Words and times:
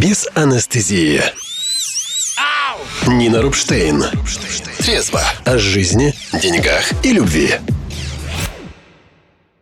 без 0.00 0.28
анестезии. 0.34 1.20
Нина 3.06 3.42
Рубштейн. 3.42 4.04
Трезво 4.78 5.20
о 5.44 5.58
жизни, 5.58 6.14
деньгах 6.40 6.92
и 7.02 7.12
любви. 7.12 7.54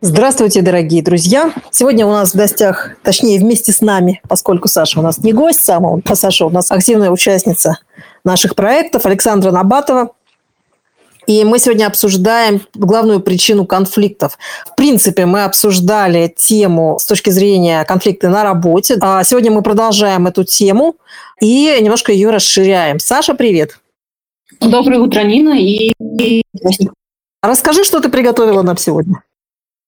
Здравствуйте, 0.01 0.61
дорогие 0.61 1.01
друзья! 1.01 1.51
Сегодня 1.71 2.05
у 2.05 2.11
нас 2.11 2.33
в 2.33 2.37
гостях, 2.37 2.91
точнее, 3.01 3.39
вместе 3.39 3.71
с 3.71 3.81
нами, 3.81 4.21
поскольку 4.27 4.67
Саша 4.67 4.99
у 4.99 5.01
нас 5.01 5.17
не 5.19 5.33
гость 5.33 5.63
сам, 5.63 6.03
а 6.05 6.15
Саша 6.15 6.45
у 6.45 6.51
нас 6.51 6.69
активная 6.69 7.09
участница 7.09 7.79
наших 8.23 8.53
проектов, 8.53 9.07
Александра 9.07 9.51
Набатова. 9.51 10.11
И 11.27 11.43
мы 11.43 11.59
сегодня 11.59 11.87
обсуждаем 11.87 12.61
главную 12.73 13.19
причину 13.19 13.65
конфликтов. 13.65 14.37
В 14.65 14.75
принципе, 14.75 15.25
мы 15.25 15.43
обсуждали 15.43 16.33
тему 16.33 16.97
с 16.99 17.05
точки 17.05 17.29
зрения 17.31 17.83
конфликта 17.83 18.29
на 18.29 18.43
работе. 18.43 18.97
А 19.01 19.21
сегодня 19.25 19.51
мы 19.51 19.61
продолжаем 19.61 20.25
эту 20.27 20.45
тему 20.45 20.95
и 21.41 21.77
немножко 21.81 22.13
ее 22.13 22.29
расширяем. 22.29 22.99
Саша, 22.99 23.33
привет! 23.33 23.77
Доброе 24.61 25.01
утро, 25.01 25.19
Нина. 25.21 25.59
И... 25.59 25.91
Расскажи, 27.43 27.83
что 27.83 27.99
ты 27.99 28.07
приготовила 28.07 28.61
нам 28.61 28.77
сегодня. 28.77 29.21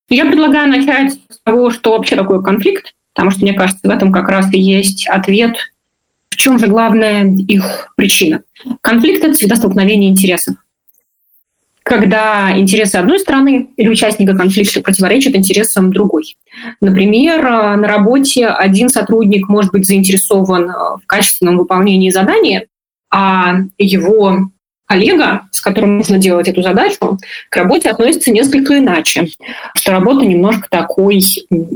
Я 0.09 0.25
предлагаю 0.25 0.67
начать 0.67 1.13
с 1.30 1.39
того, 1.44 1.71
что 1.71 1.91
вообще 1.91 2.17
такое 2.17 2.41
конфликт, 2.41 2.94
потому 3.13 3.31
что, 3.31 3.41
мне 3.44 3.53
кажется, 3.53 3.88
в 3.88 3.89
этом 3.89 4.11
как 4.11 4.27
раз 4.27 4.52
и 4.52 4.59
есть 4.59 5.08
ответ, 5.08 5.55
в 6.30 6.35
чем 6.35 6.59
же 6.59 6.67
главная 6.67 7.25
их 7.25 7.94
причина. 7.95 8.44
Конфликт– 8.81 9.23
это 9.23 9.35
всегда 9.35 9.55
столкновение 9.55 10.09
интересов 10.09 10.55
когда 11.89 12.55
интересы 12.55 12.98
одной 12.98 13.20
стороны 13.20 13.70
или 13.75 13.89
участника 13.89 14.38
конфликта 14.38 14.81
противоречат 14.81 15.35
интересам 15.35 15.91
другой. 15.91 16.38
Например, 16.81 17.43
э, 17.43 17.75
на 17.77 17.88
работе 17.88 18.45
один 18.45 18.89
сотрудник 18.89 19.49
может 19.49 19.71
быть 19.71 19.88
заинтересован 19.88 20.70
э, 20.70 20.73
в 20.73 21.02
качественном 21.07 21.57
выполнении 21.57 22.11
задания, 22.11 22.67
а 23.11 23.55
его 23.80 24.52
коллега, 24.86 25.47
с 25.52 25.61
которым 25.61 25.97
нужно 25.97 26.19
делать 26.19 26.47
эту 26.47 26.61
задачу, 26.61 27.17
к 27.49 27.55
работе 27.55 27.89
относится 27.89 28.31
несколько 28.31 28.77
иначе. 28.77 29.27
Что 29.75 29.92
работа 29.92 30.25
немножко 30.25 30.67
такой, 30.69 31.23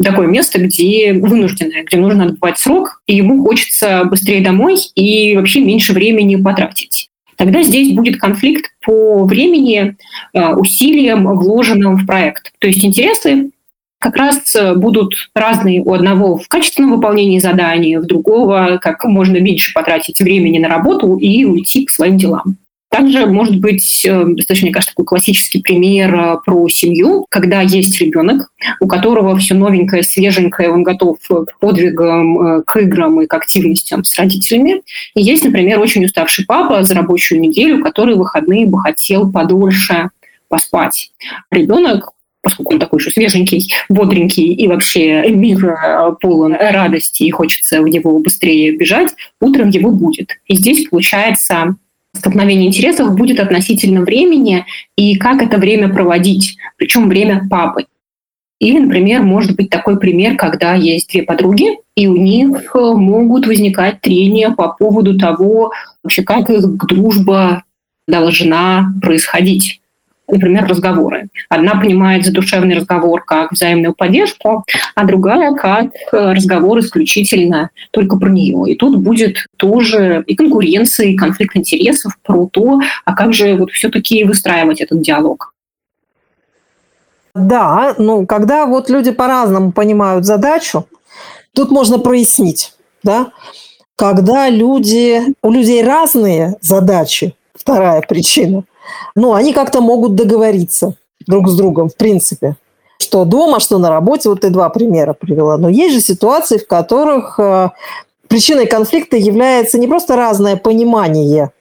такое 0.03 0.27
место, 0.27 0.59
где 0.59 1.13
вынужденное, 1.13 1.83
где 1.83 1.97
нужно 1.97 2.25
отбывать 2.25 2.59
срок, 2.59 3.01
и 3.07 3.15
ему 3.15 3.43
хочется 3.43 4.03
быстрее 4.05 4.43
домой 4.43 4.77
и 4.93 5.35
вообще 5.35 5.59
меньше 5.61 5.93
времени 5.93 6.35
потратить 6.35 7.09
тогда 7.35 7.63
здесь 7.63 7.93
будет 7.93 8.17
конфликт 8.17 8.71
по 8.85 9.25
времени, 9.25 9.95
э, 10.33 10.53
усилиям, 10.53 11.25
вложенным 11.35 11.97
в 11.97 12.05
проект. 12.05 12.51
То 12.59 12.67
есть 12.67 12.83
интересы 12.83 13.51
как 13.99 14.17
раз 14.17 14.55
э, 14.55 14.75
будут 14.75 15.13
разные 15.33 15.81
у 15.81 15.93
одного 15.93 16.37
в 16.37 16.47
качественном 16.49 16.91
выполнении 16.95 17.39
заданий, 17.39 17.97
у 17.97 18.03
другого 18.03 18.79
как 18.81 19.05
можно 19.05 19.37
меньше 19.37 19.73
потратить 19.73 20.19
времени 20.19 20.59
на 20.59 20.67
работу 20.67 21.15
и 21.15 21.45
уйти 21.45 21.85
к 21.85 21.89
своим 21.89 22.17
делам. 22.17 22.57
Также 22.93 23.25
может 23.25 23.59
быть 23.59 24.05
э, 24.05 24.23
достаточно, 24.23 24.67
мне 24.67 24.71
кажется, 24.71 24.93
такой 24.93 25.05
классический 25.05 25.63
пример 25.63 26.13
э, 26.13 26.37
про 26.45 26.69
семью, 26.69 27.25
когда 27.27 27.61
есть 27.61 27.99
ребенок, 27.99 28.51
у 28.79 28.85
которого 28.85 29.35
все 29.35 29.55
новенькое, 29.55 30.03
свеженькое, 30.03 30.69
он 30.69 30.83
готов 30.83 31.17
к 31.27 31.59
подвигам, 31.59 32.39
э, 32.39 32.61
к 32.63 32.77
играм 32.77 33.19
и 33.19 33.25
к 33.25 33.33
активностям 33.33 34.03
с 34.03 34.15
родителями. 34.15 34.83
И 35.15 35.23
есть, 35.23 35.43
например, 35.43 35.79
очень 35.79 36.05
уставший 36.05 36.45
папа 36.45 36.83
за 36.83 36.93
рабочую 36.93 37.41
неделю, 37.41 37.83
который 37.83 38.13
в 38.13 38.19
выходные 38.19 38.67
бы 38.67 38.79
хотел 38.79 39.31
подольше 39.31 40.11
поспать. 40.47 41.11
Ребенок 41.49 42.11
поскольку 42.43 42.73
он 42.73 42.79
такой 42.79 42.99
же 42.99 43.09
свеженький, 43.09 43.73
бодренький 43.87 44.53
и 44.53 44.67
вообще 44.67 45.29
мир 45.29 45.77
полон 46.19 46.53
радости 46.53 47.23
и 47.23 47.31
хочется 47.31 47.81
в 47.81 47.87
него 47.87 48.19
быстрее 48.19 48.75
бежать, 48.75 49.13
утром 49.39 49.69
его 49.69 49.91
будет. 49.91 50.31
И 50.47 50.57
здесь 50.57 50.89
получается 50.89 51.77
столкновение 52.15 52.67
интересов 52.67 53.15
будет 53.15 53.39
относительно 53.39 54.01
времени 54.01 54.65
и 54.95 55.15
как 55.15 55.41
это 55.41 55.57
время 55.57 55.89
проводить, 55.89 56.57
причем 56.77 57.09
время 57.09 57.47
папы. 57.49 57.85
Или, 58.59 58.79
например, 58.79 59.23
может 59.23 59.55
быть 59.57 59.69
такой 59.69 59.99
пример, 59.99 60.37
когда 60.37 60.73
есть 60.73 61.09
две 61.09 61.23
подруги, 61.23 61.79
и 61.95 62.07
у 62.07 62.15
них 62.15 62.73
могут 62.75 63.45
возникать 63.45 63.99
трения 63.99 64.51
по 64.51 64.69
поводу 64.69 65.17
того, 65.17 65.73
вообще 66.01 66.23
как 66.23 66.49
их 66.49 66.77
дружба 66.87 67.63
должна 68.07 68.93
происходить 69.01 69.81
например, 70.27 70.67
разговоры. 70.67 71.27
Одна 71.49 71.75
понимает 71.75 72.25
задушевный 72.25 72.75
разговор 72.75 73.23
как 73.23 73.51
взаимную 73.51 73.93
поддержку, 73.93 74.65
а 74.95 75.05
другая 75.05 75.53
как 75.53 75.87
э, 76.11 76.33
разговор 76.33 76.79
исключительно 76.79 77.69
только 77.91 78.17
про 78.17 78.29
нее. 78.29 78.71
И 78.71 78.75
тут 78.75 78.97
будет 78.97 79.47
тоже 79.57 80.23
и 80.25 80.35
конкуренция, 80.35 81.07
и 81.07 81.15
конфликт 81.15 81.55
интересов 81.55 82.17
про 82.23 82.47
то, 82.47 82.79
а 83.05 83.15
как 83.15 83.33
же 83.33 83.55
вот 83.55 83.71
все-таки 83.71 84.23
выстраивать 84.23 84.81
этот 84.81 85.01
диалог. 85.01 85.53
Да, 87.35 87.95
ну, 87.97 88.25
когда 88.27 88.65
вот 88.65 88.89
люди 88.89 89.11
по-разному 89.11 89.71
понимают 89.71 90.23
задачу, 90.25 90.87
тут 91.53 91.71
можно 91.71 91.97
прояснить, 91.97 92.73
да, 93.01 93.31
когда 93.95 94.49
люди, 94.49 95.21
у 95.41 95.51
людей 95.51 95.83
разные 95.83 96.55
задачи, 96.61 97.35
вторая 97.55 98.01
причина– 98.01 98.63
ну, 99.15 99.33
они 99.33 99.53
как-то 99.53 99.81
могут 99.81 100.15
договориться 100.15 100.95
друг 101.27 101.49
с 101.49 101.55
другом, 101.55 101.89
в 101.89 101.95
принципе. 101.95 102.55
Что 102.99 103.25
дома, 103.25 103.59
что 103.59 103.77
на 103.77 103.89
работе, 103.89 104.29
вот 104.29 104.41
ты 104.41 104.49
два 104.49 104.69
примера 104.69 105.13
привела. 105.13 105.57
Но 105.57 105.69
есть 105.69 105.93
же 105.93 106.01
ситуации, 106.01 106.57
в 106.57 106.67
которых 106.67 107.39
э, 107.39 107.69
причиной 108.27 108.65
конфликта 108.65 109.17
является 109.17 109.77
не 109.77 109.87
просто 109.87 110.15
разное 110.15 110.55
понимание, 110.55 111.51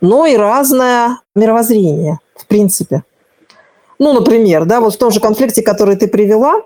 но 0.00 0.26
и 0.26 0.36
разное 0.36 1.20
мировоззрение, 1.34 2.18
в 2.36 2.46
принципе. 2.46 3.02
Ну, 3.98 4.12
например, 4.12 4.64
да, 4.64 4.80
вот 4.80 4.94
в 4.94 4.98
том 4.98 5.10
же 5.10 5.20
конфликте, 5.20 5.62
который 5.62 5.96
ты 5.96 6.06
привела, 6.08 6.62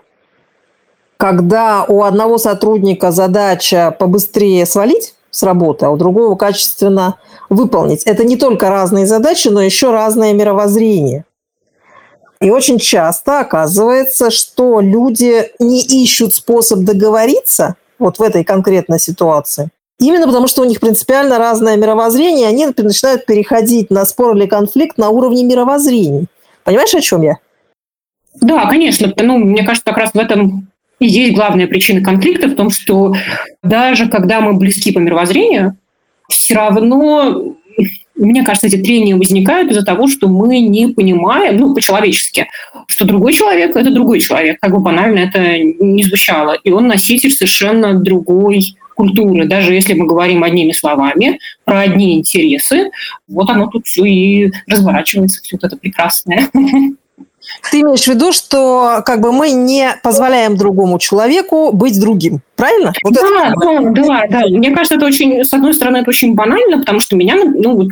когда 1.16 1.84
у 1.86 2.02
одного 2.02 2.38
сотрудника 2.38 3.12
задача 3.12 3.94
побыстрее 3.96 4.66
свалить 4.66 5.14
с 5.32 5.42
работы, 5.42 5.86
а 5.86 5.90
у 5.90 5.96
другого 5.96 6.36
качественно 6.36 7.16
выполнить. 7.48 8.04
Это 8.04 8.22
не 8.22 8.36
только 8.36 8.68
разные 8.68 9.06
задачи, 9.06 9.48
но 9.48 9.60
еще 9.60 9.90
разное 9.90 10.32
мировоззрение. 10.32 11.24
И 12.40 12.50
очень 12.50 12.78
часто 12.78 13.40
оказывается, 13.40 14.30
что 14.30 14.80
люди 14.80 15.50
не 15.58 15.80
ищут 15.80 16.34
способ 16.34 16.80
договориться 16.80 17.76
вот 17.98 18.18
в 18.18 18.22
этой 18.22 18.44
конкретной 18.44 19.00
ситуации. 19.00 19.70
Именно 19.98 20.26
потому, 20.26 20.48
что 20.48 20.62
у 20.62 20.64
них 20.64 20.80
принципиально 20.80 21.38
разное 21.38 21.76
мировоззрение, 21.76 22.48
они 22.48 22.66
начинают 22.66 23.24
переходить 23.24 23.90
на 23.90 24.04
спор 24.04 24.36
или 24.36 24.46
конфликт 24.46 24.98
на 24.98 25.10
уровне 25.10 25.44
мировоззрений. 25.44 26.26
Понимаешь, 26.64 26.94
о 26.94 27.00
чем 27.00 27.22
я? 27.22 27.36
Да, 28.40 28.66
конечно. 28.66 29.12
Ну, 29.16 29.38
мне 29.38 29.64
кажется, 29.64 29.84
как 29.84 29.98
раз 29.98 30.10
в 30.12 30.18
этом 30.18 30.71
и 31.02 31.06
есть 31.06 31.34
главная 31.34 31.66
причина 31.66 32.00
конфликта 32.00 32.48
в 32.48 32.54
том, 32.54 32.70
что 32.70 33.14
даже 33.62 34.08
когда 34.08 34.40
мы 34.40 34.54
близки 34.54 34.92
по 34.92 34.98
мировоззрению, 34.98 35.76
все 36.28 36.54
равно, 36.54 37.56
мне 38.14 38.44
кажется, 38.44 38.68
эти 38.68 38.76
трения 38.76 39.16
возникают 39.16 39.70
из-за 39.70 39.84
того, 39.84 40.06
что 40.06 40.28
мы 40.28 40.60
не 40.60 40.88
понимаем, 40.88 41.56
ну, 41.56 41.74
по-человечески, 41.74 42.46
что 42.86 43.04
другой 43.04 43.32
человек– 43.32 43.74
это 43.76 43.90
другой 43.90 44.20
человек, 44.20 44.58
как 44.60 44.70
бы 44.70 44.78
банально 44.78 45.18
это 45.18 45.58
не 45.58 46.04
звучало. 46.04 46.52
И 46.52 46.70
он 46.70 46.86
носитель 46.86 47.32
совершенно 47.32 47.94
другой 47.94 48.76
культуры. 48.94 49.46
Даже 49.46 49.74
если 49.74 49.94
мы 49.94 50.06
говорим 50.06 50.44
одними 50.44 50.72
словами 50.72 51.40
про 51.64 51.80
одни 51.80 52.18
интересы, 52.18 52.90
вот 53.26 53.50
оно 53.50 53.66
тут 53.66 53.86
все 53.86 54.04
и 54.04 54.52
разворачивается, 54.68 55.42
все 55.42 55.56
вот 55.56 55.64
это 55.64 55.76
прекрасное. 55.76 56.48
Ты 57.70 57.80
имеешь 57.80 58.02
в 58.02 58.08
виду, 58.08 58.32
что 58.32 59.02
как 59.04 59.20
бы 59.20 59.32
мы 59.32 59.50
не 59.50 59.94
позволяем 60.02 60.56
другому 60.56 60.98
человеку 60.98 61.72
быть 61.72 61.98
другим, 62.00 62.40
правильно? 62.56 62.92
Вот 63.02 63.14
да, 63.14 63.52
да, 63.56 63.80
да, 63.90 64.26
да. 64.28 64.40
Мне 64.48 64.70
кажется, 64.70 64.96
это 64.96 65.06
очень, 65.06 65.44
с 65.44 65.52
одной 65.52 65.74
стороны, 65.74 65.98
это 65.98 66.10
очень 66.10 66.34
банально, 66.34 66.78
потому 66.78 67.00
что 67.00 67.16
меня, 67.16 67.36
ну, 67.36 67.88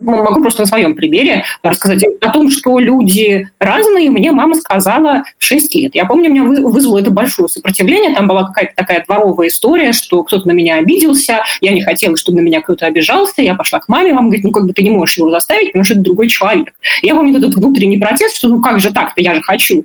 ну, 0.00 0.22
могу 0.22 0.40
просто 0.40 0.62
на 0.62 0.66
своем 0.66 0.94
примере 0.94 1.44
рассказать 1.62 2.04
о 2.20 2.30
том, 2.30 2.50
что 2.50 2.78
люди 2.78 3.48
разные, 3.58 4.10
мне 4.10 4.30
мама 4.32 4.54
сказала 4.54 5.24
в 5.38 5.44
6 5.44 5.74
лет. 5.74 5.94
Я 5.94 6.04
помню, 6.04 6.30
меня 6.30 6.44
вызвало 6.44 6.98
это 6.98 7.10
большое 7.10 7.48
сопротивление. 7.48 8.14
Там 8.14 8.28
была 8.28 8.44
какая-то 8.44 8.72
такая 8.76 9.04
дворовая 9.04 9.48
история, 9.48 9.92
что 9.92 10.22
кто-то 10.22 10.46
на 10.46 10.52
меня 10.52 10.76
обиделся, 10.76 11.42
я 11.60 11.72
не 11.72 11.82
хотела, 11.82 12.16
чтобы 12.16 12.38
на 12.38 12.44
меня 12.44 12.60
кто-то 12.60 12.86
обижался. 12.86 13.42
Я 13.42 13.54
пошла 13.54 13.80
к 13.80 13.88
маме, 13.88 14.12
мама 14.12 14.28
говорит, 14.28 14.44
ну 14.44 14.52
как 14.52 14.66
бы 14.66 14.72
ты 14.72 14.82
не 14.82 14.90
можешь 14.90 15.18
его 15.18 15.30
заставить, 15.30 15.72
потому 15.72 15.84
что 15.84 15.94
это 15.94 16.02
другой 16.02 16.28
человек. 16.28 16.72
Я 17.02 17.14
помню 17.14 17.38
этот 17.38 17.54
внутренний 17.54 17.98
протест, 17.98 18.36
что 18.36 18.48
ну 18.48 18.60
как 18.62 18.80
же 18.80 18.92
так-то, 18.92 19.20
я 19.20 19.34
же 19.34 19.42
хочу. 19.42 19.84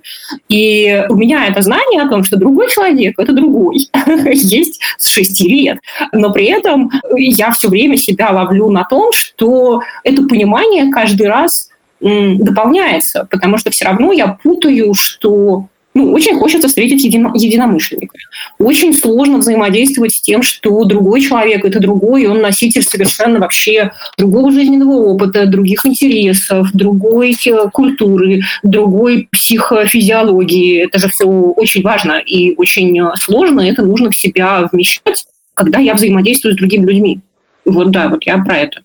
И 0.50 1.06
у 1.10 1.15
меня 1.15 1.48
это 1.48 1.62
знание 1.62 2.04
о 2.04 2.10
том, 2.10 2.24
что 2.24 2.38
другой 2.38 2.69
человек– 2.69 3.15
это 3.18 3.33
другой, 3.33 3.88
есть 4.33 4.80
с 4.98 5.07
6 5.10 5.42
лет. 5.42 5.80
Но 6.12 6.31
при 6.31 6.45
этом 6.45 6.92
я 7.15 7.51
все 7.51 7.69
время 7.69 7.98
себя 7.98 8.31
ловлю 8.31 8.69
на 8.69 8.83
том, 8.83 9.12
что 9.12 9.81
это 10.03 10.23
понимание 10.23 10.91
каждый 10.91 11.27
раз 11.27 11.69
дополняется, 12.00 13.27
потому 13.29 13.57
что 13.57 13.71
все 13.71 13.85
равно 13.85 14.11
я 14.11 14.27
путаю, 14.27 14.94
что 14.94 15.67
ну, 15.94 16.11
очень 16.11 16.35
хочется 16.35 16.67
встретить 16.67 17.03
едино, 17.03 17.31
единомышленника. 17.35 18.17
Очень 18.57 18.94
сложно 18.94 19.38
взаимодействовать 19.38 20.13
с 20.13 20.21
тем, 20.21 20.41
что 20.41 20.83
другой 20.85 21.21
человек– 21.21 21.63
это 21.65 21.79
другой, 21.79 22.23
и 22.23 22.27
он 22.27 22.41
носитель 22.41 22.81
совершенно 22.81 23.39
вообще 23.39 23.91
другого 24.17 24.51
жизненного 24.51 24.94
опыта, 24.94 25.45
других 25.45 25.85
интересов, 25.85 26.71
другой 26.73 27.38
э, 27.45 27.69
культуры, 27.71 28.41
другой 28.63 29.27
психофизиологии. 29.31 30.83
Это 30.83 30.97
же 30.97 31.09
все 31.09 31.25
очень 31.25 31.83
важно 31.83 32.13
и 32.13 32.55
очень 32.55 33.00
э, 33.00 33.11
сложно, 33.19 33.61
это 33.61 33.83
нужно 33.83 34.09
в 34.09 34.15
себя 34.15 34.67
вмещать, 34.71 35.25
когда 35.53 35.77
я 35.79 35.94
взаимодействую 35.94 36.53
с 36.53 36.57
другими 36.57 36.85
людьми. 36.89 37.19
Вот 37.65 37.91
да, 37.91 38.09
вот 38.09 38.25
я 38.25 38.39
про 38.39 38.57
это. 38.57 38.81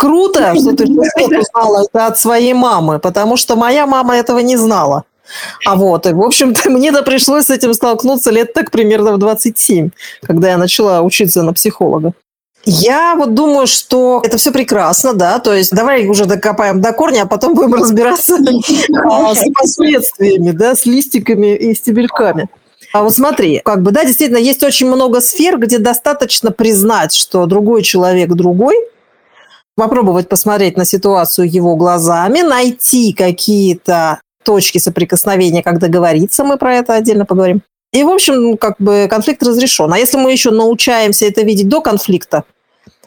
Круто, 0.00 0.54
что 0.58 0.74
ты 0.74 0.84
узнала 0.86 1.84
это 1.84 2.06
от 2.06 2.18
своей 2.18 2.54
мамы, 2.54 2.98
потому 2.98 3.36
что 3.36 3.54
моя 3.54 3.86
мама 3.86 4.16
этого 4.16 4.38
не 4.38 4.56
знала. 4.56 5.04
А 5.66 5.76
вот, 5.76 6.06
и, 6.06 6.12
в 6.12 6.22
общем-то, 6.22 6.70
мне-то 6.70 7.02
пришлось 7.02 7.46
с 7.46 7.50
этим 7.50 7.74
столкнуться 7.74 8.30
лет 8.30 8.54
так 8.54 8.70
примерно 8.70 9.12
в 9.12 9.18
27, 9.18 9.90
когда 10.22 10.48
я 10.48 10.56
начала 10.56 11.02
учиться 11.02 11.42
на 11.42 11.52
психолога. 11.52 12.14
Я 12.64 13.14
вот 13.14 13.34
думаю, 13.34 13.66
что 13.66 14.22
это 14.24 14.38
все 14.38 14.52
прекрасно, 14.52 15.12
да, 15.12 15.38
то 15.38 15.54
есть 15.54 15.70
давай 15.70 16.06
уже 16.06 16.24
докопаем 16.24 16.80
до 16.80 16.92
корня, 16.92 17.22
а 17.22 17.26
потом 17.26 17.54
будем 17.54 17.74
разбираться 17.74 18.38
а, 19.04 19.34
с 19.34 19.44
последствиями, 19.54 20.50
да, 20.50 20.74
с 20.74 20.86
листиками 20.86 21.54
и 21.56 21.74
стебельками. 21.74 22.48
А 22.92 23.02
вот 23.02 23.14
смотри, 23.14 23.60
как 23.64 23.82
бы, 23.82 23.92
да, 23.92 24.04
действительно, 24.04 24.38
есть 24.38 24.62
очень 24.62 24.88
много 24.88 25.20
сфер, 25.20 25.58
где 25.58 25.78
достаточно 25.78 26.50
признать, 26.52 27.14
что 27.14 27.46
другой 27.46 27.82
человек 27.82 28.30
другой, 28.30 28.76
попробовать 29.80 30.28
посмотреть 30.28 30.76
на 30.76 30.84
ситуацию 30.84 31.50
его 31.50 31.74
глазами, 31.74 32.42
найти 32.42 33.14
какие-то 33.14 34.20
точки 34.44 34.76
соприкосновения, 34.76 35.62
как 35.62 35.78
договориться, 35.78 36.44
мы 36.44 36.58
про 36.58 36.74
это 36.74 36.92
отдельно 36.92 37.24
поговорим. 37.24 37.62
И, 37.94 38.04
в 38.04 38.10
общем, 38.10 38.58
как 38.58 38.74
бы 38.78 39.06
конфликт 39.08 39.42
разрешен. 39.42 39.90
А 39.90 39.98
если 39.98 40.18
мы 40.18 40.32
еще 40.32 40.50
научаемся 40.50 41.24
это 41.24 41.40
видеть 41.40 41.68
до 41.68 41.80
конфликта, 41.80 42.44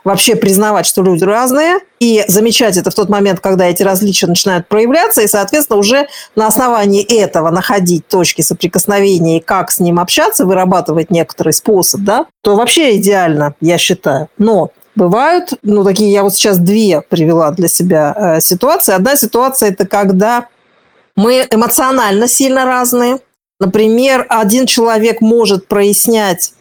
вообще 0.03 0.35
признавать, 0.35 0.87
что 0.87 1.03
люди 1.03 1.23
разные, 1.23 1.75
и 1.99 2.25
замечать 2.27 2.75
это 2.75 2.89
в 2.89 2.95
тот 2.95 3.07
момент, 3.07 3.39
когда 3.39 3.65
эти 3.65 3.83
различия 3.83 4.25
начинают 4.25 4.67
проявляться, 4.67 5.21
и, 5.21 5.27
соответственно, 5.27 5.77
уже 5.77 6.07
на 6.35 6.47
основании 6.47 7.03
этого 7.03 7.51
находить 7.51 8.07
точки 8.07 8.41
соприкосновения 8.41 9.37
и 9.37 9.41
как 9.41 9.69
с 9.69 9.79
ним 9.79 9.99
общаться, 9.99 10.43
вырабатывать 10.43 11.11
некоторый 11.11 11.53
способ, 11.53 12.01
да, 12.01 12.25
то 12.41 12.55
вообще 12.55 12.97
идеально, 12.97 13.53
я 13.61 13.77
считаю. 13.77 14.27
Но 14.39 14.71
бывают, 14.95 15.53
ну, 15.61 15.83
такие, 15.83 16.11
я 16.11 16.23
вот 16.23 16.35
сейчас 16.35 16.57
две 16.57 17.01
привела 17.01 17.51
для 17.51 17.67
себя 17.67 18.13
э, 18.15 18.41
ситуации. 18.41 18.93
Одна 18.93 19.15
ситуация– 19.15 19.69
это 19.71 19.85
когда 19.85 20.47
мы 21.15 21.47
эмоционально 21.49 22.27
сильно 22.27 22.65
разные. 22.65 23.19
Например, 23.59 24.25
один 24.29 24.65
человек 24.65 25.21
может 25.21 25.67
прояснять 25.67 26.53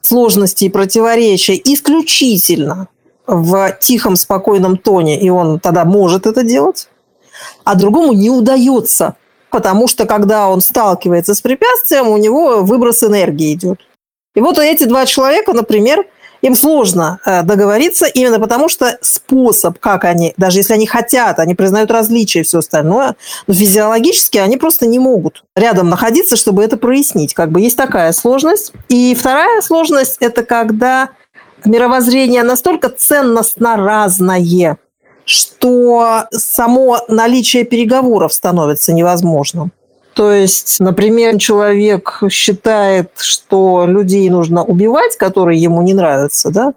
сложности 0.00 0.64
и 0.64 0.70
противоречия 0.70 1.60
исключительно 1.64 2.88
в 3.26 3.76
тихом, 3.80 4.16
спокойном 4.16 4.76
тоне, 4.76 5.20
и 5.20 5.30
он 5.30 5.60
тогда 5.60 5.84
может 5.84 6.26
это 6.26 6.42
делать, 6.42 6.88
а 7.64 7.74
другому 7.74 8.12
не 8.12 8.28
удается, 8.28 9.14
потому 9.50 9.86
что 9.86 10.06
когда 10.06 10.48
он 10.48 10.60
сталкивается 10.60 11.34
с 11.34 11.40
препятствием, 11.40 12.08
у 12.08 12.16
него 12.16 12.62
выброс 12.62 13.02
энергии 13.02 13.54
идет. 13.54 13.80
И 14.34 14.40
вот 14.40 14.58
эти 14.58 14.84
два 14.84 15.06
человека, 15.06 15.52
например, 15.52 16.06
им 16.42 16.54
сложно 16.54 17.20
э, 17.24 17.42
договориться 17.42 18.06
именно 18.06 18.40
потому, 18.40 18.68
что 18.68 18.98
способ, 19.00 19.78
как 19.78 20.04
они, 20.04 20.34
даже 20.36 20.58
если 20.58 20.74
они 20.74 20.86
хотят, 20.86 21.38
они 21.38 21.54
признают 21.54 21.90
различия 21.90 22.40
и 22.40 22.42
все 22.44 22.58
остальное, 22.58 23.16
но 23.46 23.54
физиологически 23.54 24.38
они 24.38 24.56
просто 24.56 24.86
не 24.86 24.98
могут 24.98 25.44
рядом 25.54 25.88
находиться, 25.88 26.36
чтобы 26.36 26.64
это 26.64 26.76
прояснить. 26.76 27.34
Как 27.34 27.50
бы 27.50 27.60
есть 27.60 27.76
такая 27.76 28.12
сложность. 28.12 28.72
И 28.88 29.14
вторая 29.14 29.60
сложность– 29.60 30.16
это 30.20 30.44
когда 30.44 31.10
мировоззрение 31.64 32.42
настолько 32.42 32.88
ценностно 32.88 33.76
разное, 33.76 34.78
что 35.24 36.24
само 36.32 37.00
наличие 37.08 37.64
переговоров 37.64 38.32
становится 38.32 38.92
невозможным. 38.92 39.72
То 40.20 40.34
есть, 40.34 40.80
например, 40.80 41.38
человек 41.38 42.22
считает, 42.30 43.08
что 43.16 43.86
людей 43.86 44.28
нужно 44.28 44.62
убивать, 44.62 45.16
которые 45.16 45.58
ему 45.58 45.80
не 45.80 45.94
нравятся, 45.94 46.50
да, 46.50 46.74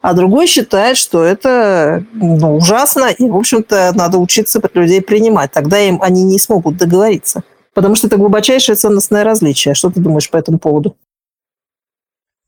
а 0.00 0.14
другой 0.14 0.46
считает, 0.46 0.96
что 0.96 1.24
это 1.24 2.04
ну, 2.12 2.54
ужасно, 2.54 3.06
и, 3.06 3.28
в 3.28 3.36
общем-то, 3.36 3.90
надо 3.96 4.18
учиться 4.18 4.62
людей 4.74 5.02
принимать. 5.02 5.50
Тогда 5.50 5.80
им 5.80 5.98
они 6.00 6.22
не 6.22 6.38
смогут 6.38 6.76
договориться. 6.76 7.42
Потому 7.74 7.96
что 7.96 8.06
это 8.06 8.18
глубочайшее 8.18 8.76
ценностное 8.76 9.24
различие. 9.24 9.74
Что 9.74 9.90
ты 9.90 9.98
думаешь 9.98 10.30
по 10.30 10.36
этому 10.36 10.60
поводу? 10.60 10.94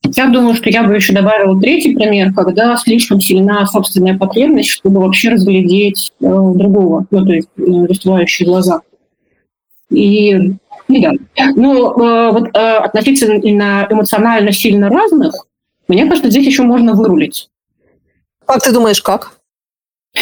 Я 0.05 0.29
думаю, 0.29 0.55
что 0.55 0.71
я 0.71 0.85
бы 0.85 0.95
еще 0.95 1.15
добавила 1.15 1.61
третий 1.61 1.97
пример, 1.97 2.33
когда 2.33 2.77
слишком 2.77 3.21
сильна 3.21 3.67
собственная 3.67 4.17
потребность, 4.17 4.69
чтобы 4.69 5.01
вообще 5.01 5.31
разглядеть 5.31 6.13
э, 6.21 6.25
другого, 6.25 7.07
ну, 7.11 7.27
то 7.27 7.33
есть 7.33 7.49
э, 7.57 7.87
раскрывающие 7.89 8.47
глаза. 8.47 8.83
И, 9.91 10.31
и 10.89 11.01
да. 11.01 11.13
Но 11.57 11.93
э, 11.93 12.33
вот 12.33 12.49
э, 12.55 12.77
относительно 12.77 13.87
эмоционально 13.91 14.53
сильно 14.53 14.89
разных, 14.89 15.47
мне 15.89 16.07
кажется, 16.07 16.31
здесь 16.31 16.47
еще 16.47 16.63
можно 16.63 16.95
вырулить. 16.95 17.49
Как 18.45 18.63
ты 18.63 18.73
думаешь, 18.73 19.03
как? 19.03 19.39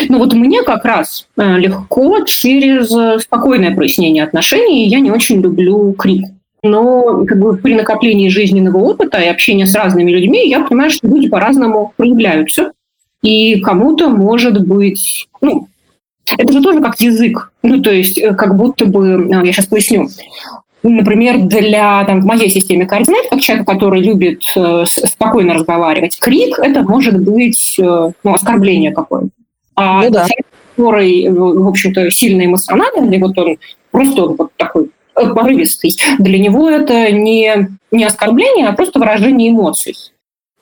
Ну 0.08 0.18
вот 0.18 0.32
мне 0.34 0.62
как 0.62 0.84
раз 0.84 1.26
э, 1.36 1.58
легко 1.58 2.20
через 2.24 2.94
э, 2.94 3.18
спокойное 3.20 3.74
прояснение 3.74 4.24
отношений. 4.24 4.88
Я 4.88 5.00
не 5.00 5.10
очень 5.10 5.40
люблю 5.40 5.92
крик. 5.92 6.26
Но 6.62 7.24
как 7.24 7.38
бы, 7.38 7.56
при 7.56 7.74
накоплении 7.74 8.28
жизненного 8.28 8.78
опыта 8.78 9.18
и 9.18 9.28
общения 9.28 9.66
с 9.66 9.74
разными 9.74 10.10
людьми 10.10 10.48
я 10.48 10.64
понимаю, 10.64 10.90
что 10.90 11.06
люди 11.06 11.28
по-разному 11.28 11.92
проявляются. 11.96 12.72
И 13.22 13.60
кому-то 13.60 14.08
может 14.08 14.66
быть, 14.66 15.28
ну, 15.40 15.68
это 16.36 16.52
же 16.52 16.62
тоже 16.62 16.80
как 16.80 17.00
язык. 17.00 17.52
Ну, 17.62 17.82
то 17.82 17.92
есть 17.92 18.18
э, 18.18 18.34
как 18.34 18.56
будто 18.56 18.86
бы, 18.86 19.28
я 19.30 19.52
сейчас 19.52 19.66
поясню, 19.66 20.08
например, 20.82 21.38
для 21.38 22.04
там, 22.04 22.20
в 22.20 22.24
моей 22.24 22.50
системе 22.50 22.86
координат, 22.86 23.28
как 23.30 23.40
человек, 23.40 23.66
который 23.66 24.00
любит 24.00 24.42
э, 24.56 24.84
спокойно 24.86 25.54
разговаривать, 25.54 26.18
крик 26.18 26.58
это 26.58 26.82
может 26.82 27.18
быть 27.22 27.76
э, 27.78 28.10
ну, 28.22 28.34
оскорбление 28.34 28.92
какое-то. 28.92 29.28
А 29.74 30.02
ну, 30.02 30.10
да. 30.10 30.26
человек, 30.26 30.46
который, 30.74 31.24
э, 31.24 31.32
в 31.32 31.68
общем-то, 31.68 32.10
сильно 32.10 32.44
эмоциональный, 32.44 33.18
вот 33.18 33.36
он 33.38 33.56
просто 33.90 34.26
вот 34.26 34.50
такой 34.56 34.90
э, 35.16 35.34
порывистый, 35.34 35.96
для 36.18 36.38
него 36.38 36.68
это 36.68 37.12
не, 37.12 37.68
не 37.90 38.04
оскорбление, 38.04 38.66
а 38.66 38.72
просто 38.72 38.98
выражение 38.98 39.50
эмоций. 39.50 39.94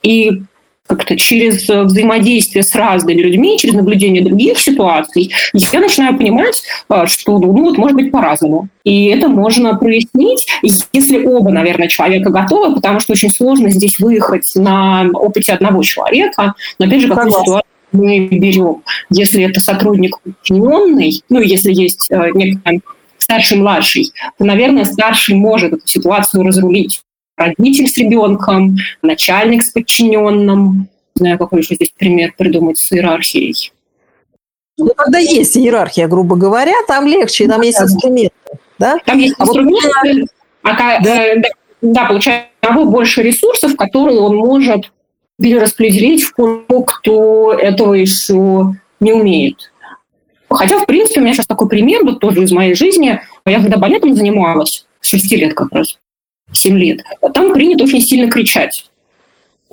И 0.03 0.43
как-то 0.87 1.17
через 1.17 1.69
э, 1.71 1.83
взаимодействие 1.83 2.63
с 2.63 2.75
разными 2.75 3.21
людьми, 3.21 3.59
через 3.59 3.75
наблюдение 3.75 4.23
других 4.23 4.59
ситуаций, 4.59 5.33
я 5.53 5.81
начинаю 5.81 6.17
понимать, 6.17 6.63
э, 6.91 7.07
что, 7.07 7.39
ну, 7.39 7.65
вот, 7.65 7.79
может 7.79 7.97
быть, 7.97 8.13
по-разному. 8.13 8.69
И 8.85 9.07
это 9.07 9.29
можно 9.29 9.77
прояснить, 9.77 10.47
если 10.93 11.25
оба, 11.25 11.51
наверное, 11.51 11.89
человека 11.89 12.31
готовы, 12.31 12.75
потому 12.75 13.01
что 13.01 13.13
очень 13.13 13.31
сложно 13.31 13.71
здесь 13.71 13.99
выехать 13.99 14.51
на 14.57 15.09
опыте 15.15 15.55
одного 15.55 15.83
человека. 15.83 16.55
Но, 16.79 16.87
опять 16.87 17.01
же, 17.01 17.09
какую 17.09 17.31
ситуацию 17.31 17.63
мы 17.93 18.27
берем. 18.27 18.83
Если 19.09 19.43
это 19.43 19.61
сотрудник 19.61 20.19
подчиненный, 20.21 21.23
ну, 21.31 21.41
если 21.41 21.73
есть 21.73 22.11
э, 22.11 22.31
некая 22.35 22.81
старший-младший, 23.17 24.13
то, 24.39 24.45
наверное, 24.45 24.85
старший 24.85 25.35
может 25.35 25.73
эту 25.73 25.87
ситуацию 25.87 26.45
разрулить 26.45 27.01
родитель 27.37 27.89
с 27.89 27.97
ребенком, 27.99 28.77
начальник 29.03 29.63
с 29.63 29.71
подчиненным. 29.71 30.89
Не 31.17 31.21
знаю, 31.21 31.39
какой 31.39 31.61
еще 31.61 31.75
здесь 31.75 31.93
пример 31.97 32.35
придумать 32.37 32.79
с 32.79 32.93
иерархией. 32.93 33.73
Ну, 34.77 34.93
когда 34.97 35.19
есть 35.19 35.57
иерархия, 35.57 36.09
грубо 36.09 36.37
говоря, 36.37 36.75
там 36.89 37.07
легче, 37.07 37.47
там 37.47 37.61
есть 37.63 37.81
инструменты. 37.81 38.33
Да? 38.79 38.99
Там 39.05 39.19
есть 39.19 39.37
а 39.39 39.45
инструменты, 39.45 40.27
вот... 40.63 40.73
а, 40.81 41.01
да. 41.01 41.25
Э, 41.25 41.37
да, 41.37 41.49
да, 41.81 42.05
получается, 42.07 42.49
него 42.65 42.85
больше 42.87 43.23
ресурсов, 43.23 43.77
которые 43.77 44.19
он 44.19 44.37
может 44.37 44.93
перераспределить 45.41 46.25
в 46.25 46.35
того, 46.35 46.83
кто 46.83 47.53
этого 47.53 47.95
еще 47.95 48.75
не 49.01 49.13
умеет. 49.13 49.73
Хотя, 50.51 50.79
в 50.79 50.87
принципе, 50.87 51.21
у 51.21 51.25
меня 51.25 51.35
сейчас 51.35 51.47
такой 51.47 51.69
пример, 51.69 52.05
вот 52.05 52.21
тоже 52.21 52.43
из 52.43 52.53
моей 52.53 52.75
жизни. 52.75 53.21
Я 53.45 53.61
когда 53.61 53.77
балетом 53.77 54.15
занималась, 54.15 54.87
6 55.01 55.33
лет 55.33 55.55
как 55.55 55.73
раз, 55.73 55.99
7 56.53 56.79
лет. 56.79 57.01
А 57.21 57.31
там 57.31 57.53
принято 57.53 57.85
очень 57.85 58.01
сильно 58.01 58.31
кричать. 58.31 58.91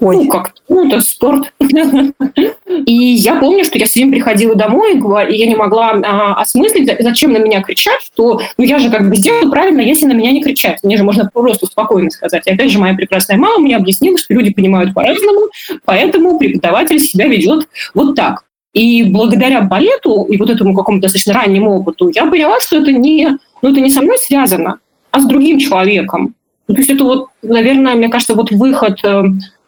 Ой. 0.02 0.16
Ну, 0.16 0.28
как 0.28 0.54
ну, 0.68 0.88
это 0.88 1.00
спорт. 1.00 1.54
И 2.86 2.94
я 2.94 3.36
помню, 3.36 3.64
что 3.64 3.78
я 3.78 3.86
все 3.86 4.00
время 4.00 4.14
приходила 4.14 4.56
домой, 4.56 4.94
и 4.94 5.36
я 5.36 5.46
не 5.46 5.56
могла 5.56 5.92
а, 5.92 6.42
осмыслить, 6.42 6.90
зачем 7.00 7.34
на 7.34 7.38
меня 7.38 7.62
кричать, 7.62 8.02
что 8.02 8.42
ну, 8.58 8.64
я 8.64 8.80
же 8.80 8.90
как 8.90 9.08
бы 9.08 9.16
сделала 9.16 9.52
правильно, 9.52 9.82
если 9.82 10.06
на 10.06 10.14
меня 10.14 10.32
не 10.32 10.42
кричать. 10.42 10.80
Мне 10.82 10.98
же 10.98 11.04
можно 11.04 11.30
просто 11.32 11.68
спокойно 11.68 12.10
сказать. 12.10 12.48
И 12.48 12.52
опять 12.52 12.72
же, 12.72 12.80
моя 12.80 12.96
прекрасная 12.96 13.38
мама 13.38 13.60
мне 13.60 13.76
объяснила, 13.76 14.18
что 14.18 14.34
люди 14.34 14.52
понимают 14.52 14.94
по-разному, 14.94 15.50
поэтому 15.86 16.40
преподаватель 16.40 17.00
себя 17.00 17.28
ведет 17.28 17.68
вот 17.94 18.16
так. 18.16 18.46
И 18.74 19.04
благодаря 19.04 19.62
балету 19.62 20.24
и 20.24 20.38
вот 20.38 20.50
этому 20.50 20.74
какому-то 20.74 21.04
достаточно 21.04 21.34
раннему 21.34 21.78
опыту 21.78 22.10
я 22.10 22.26
поняла, 22.26 22.60
что 22.62 22.78
это 22.78 22.92
не, 22.92 23.38
ну, 23.62 23.72
это 23.72 23.82
не 23.82 23.90
со 23.92 24.02
мной 24.02 24.18
связано, 24.18 24.80
а 25.12 25.20
с 25.20 25.26
другим 25.26 25.60
человеком. 25.60 26.34
То 26.74 26.80
есть 26.80 26.90
это 26.90 27.04
вот, 27.04 27.28
наверное, 27.42 27.96
мне 27.96 28.10
кажется, 28.10 28.36
вот 28.36 28.52
выход 28.52 29.00
э, 29.04 29.24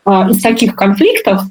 а, 0.05 0.29
из 0.29 0.41
таких 0.41 0.75
конфликтов 0.75 1.43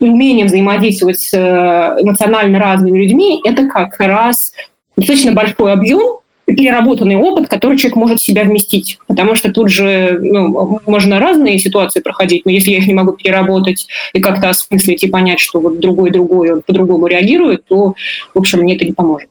умение 0.00 0.46
взаимодействовать 0.46 1.20
с 1.20 1.34
э, 1.34 2.02
эмоционально 2.02 2.58
разными 2.58 2.98
людьми, 2.98 3.40
это 3.44 3.66
как 3.66 3.98
раз 3.98 4.52
достаточно 4.96 5.32
большой 5.32 5.72
объем, 5.72 6.18
переработанный 6.46 7.16
опыт, 7.16 7.48
который 7.48 7.76
человек 7.76 7.96
может 7.96 8.20
в 8.20 8.24
себя 8.24 8.44
вместить. 8.44 8.98
Потому 9.06 9.34
что 9.34 9.52
тут 9.52 9.68
же 9.68 10.18
ну, 10.20 10.80
можно 10.86 11.18
разные 11.18 11.58
ситуации 11.58 12.00
проходить, 12.00 12.44
но 12.46 12.50
если 12.50 12.70
я 12.70 12.78
их 12.78 12.86
не 12.86 12.94
могу 12.94 13.12
переработать 13.12 13.86
и 14.12 14.20
как-то 14.20 14.50
осмыслить 14.50 15.04
и 15.04 15.08
понять, 15.08 15.40
что 15.40 15.60
вот 15.60 15.78
другой 15.80 16.10
другой 16.10 16.52
он 16.52 16.62
по-другому 16.62 17.06
реагирует, 17.06 17.66
то, 17.66 17.94
в 18.34 18.38
общем, 18.38 18.60
мне 18.60 18.76
это 18.76 18.84
не 18.84 18.92
поможет. 18.92 19.28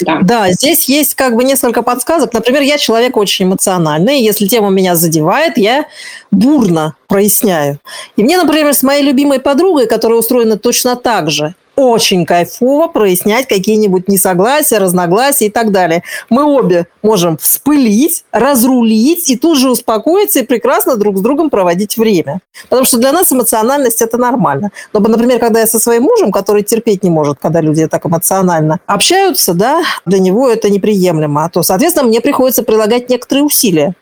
Да. 0.00 0.18
да, 0.22 0.52
здесь 0.52 0.88
есть 0.88 1.14
как 1.14 1.36
бы 1.36 1.44
несколько 1.44 1.82
подсказок. 1.82 2.32
Например, 2.32 2.62
я 2.62 2.78
человек 2.78 3.16
очень 3.16 3.46
эмоциональный. 3.46 4.20
Если 4.20 4.46
тема 4.46 4.70
меня 4.70 4.94
задевает, 4.94 5.56
я 5.56 5.86
бурно 6.30 6.94
проясняю. 7.06 7.78
И 8.16 8.22
мне, 8.22 8.36
например, 8.36 8.74
с 8.74 8.82
моей 8.82 9.02
любимой 9.02 9.40
подругой, 9.40 9.86
которая 9.86 10.18
устроена 10.18 10.58
точно 10.58 10.96
так 10.96 11.30
же, 11.30 11.54
очень 11.76 12.24
кайфово 12.24 12.88
прояснять 12.88 13.46
какие-нибудь 13.46 14.08
несогласия, 14.08 14.78
разногласия 14.78 15.46
и 15.46 15.50
так 15.50 15.70
далее. 15.70 16.02
Мы 16.30 16.44
обе 16.44 16.86
можем 17.02 17.36
вспылить, 17.36 18.24
разрулить 18.32 19.30
и 19.30 19.36
тут 19.36 19.58
же 19.58 19.70
успокоиться 19.70 20.40
и 20.40 20.42
прекрасно 20.42 20.96
друг 20.96 21.18
с 21.18 21.20
другом 21.20 21.50
проводить 21.50 21.96
время. 21.96 22.40
Потому 22.68 22.86
что 22.86 22.98
для 22.98 23.12
нас 23.12 23.30
эмоциональность– 23.30 24.00
это 24.02 24.16
нормально. 24.16 24.70
Но, 24.92 25.00
например, 25.00 25.38
когда 25.38 25.60
я 25.60 25.66
со 25.66 25.78
своим 25.78 26.04
мужем, 26.04 26.32
который 26.32 26.62
терпеть 26.62 27.04
не 27.04 27.10
может, 27.10 27.38
когда 27.40 27.60
люди 27.60 27.86
так 27.86 28.06
эмоционально 28.06 28.80
общаются, 28.86 29.54
да, 29.54 29.82
для 30.06 30.18
него 30.18 30.48
это 30.48 30.70
неприемлемо. 30.70 31.50
То, 31.52 31.62
соответственно, 31.62 32.08
мне 32.08 32.20
приходится 32.20 32.62
прилагать 32.62 33.10
некоторые 33.10 33.44
усилия 33.44 33.94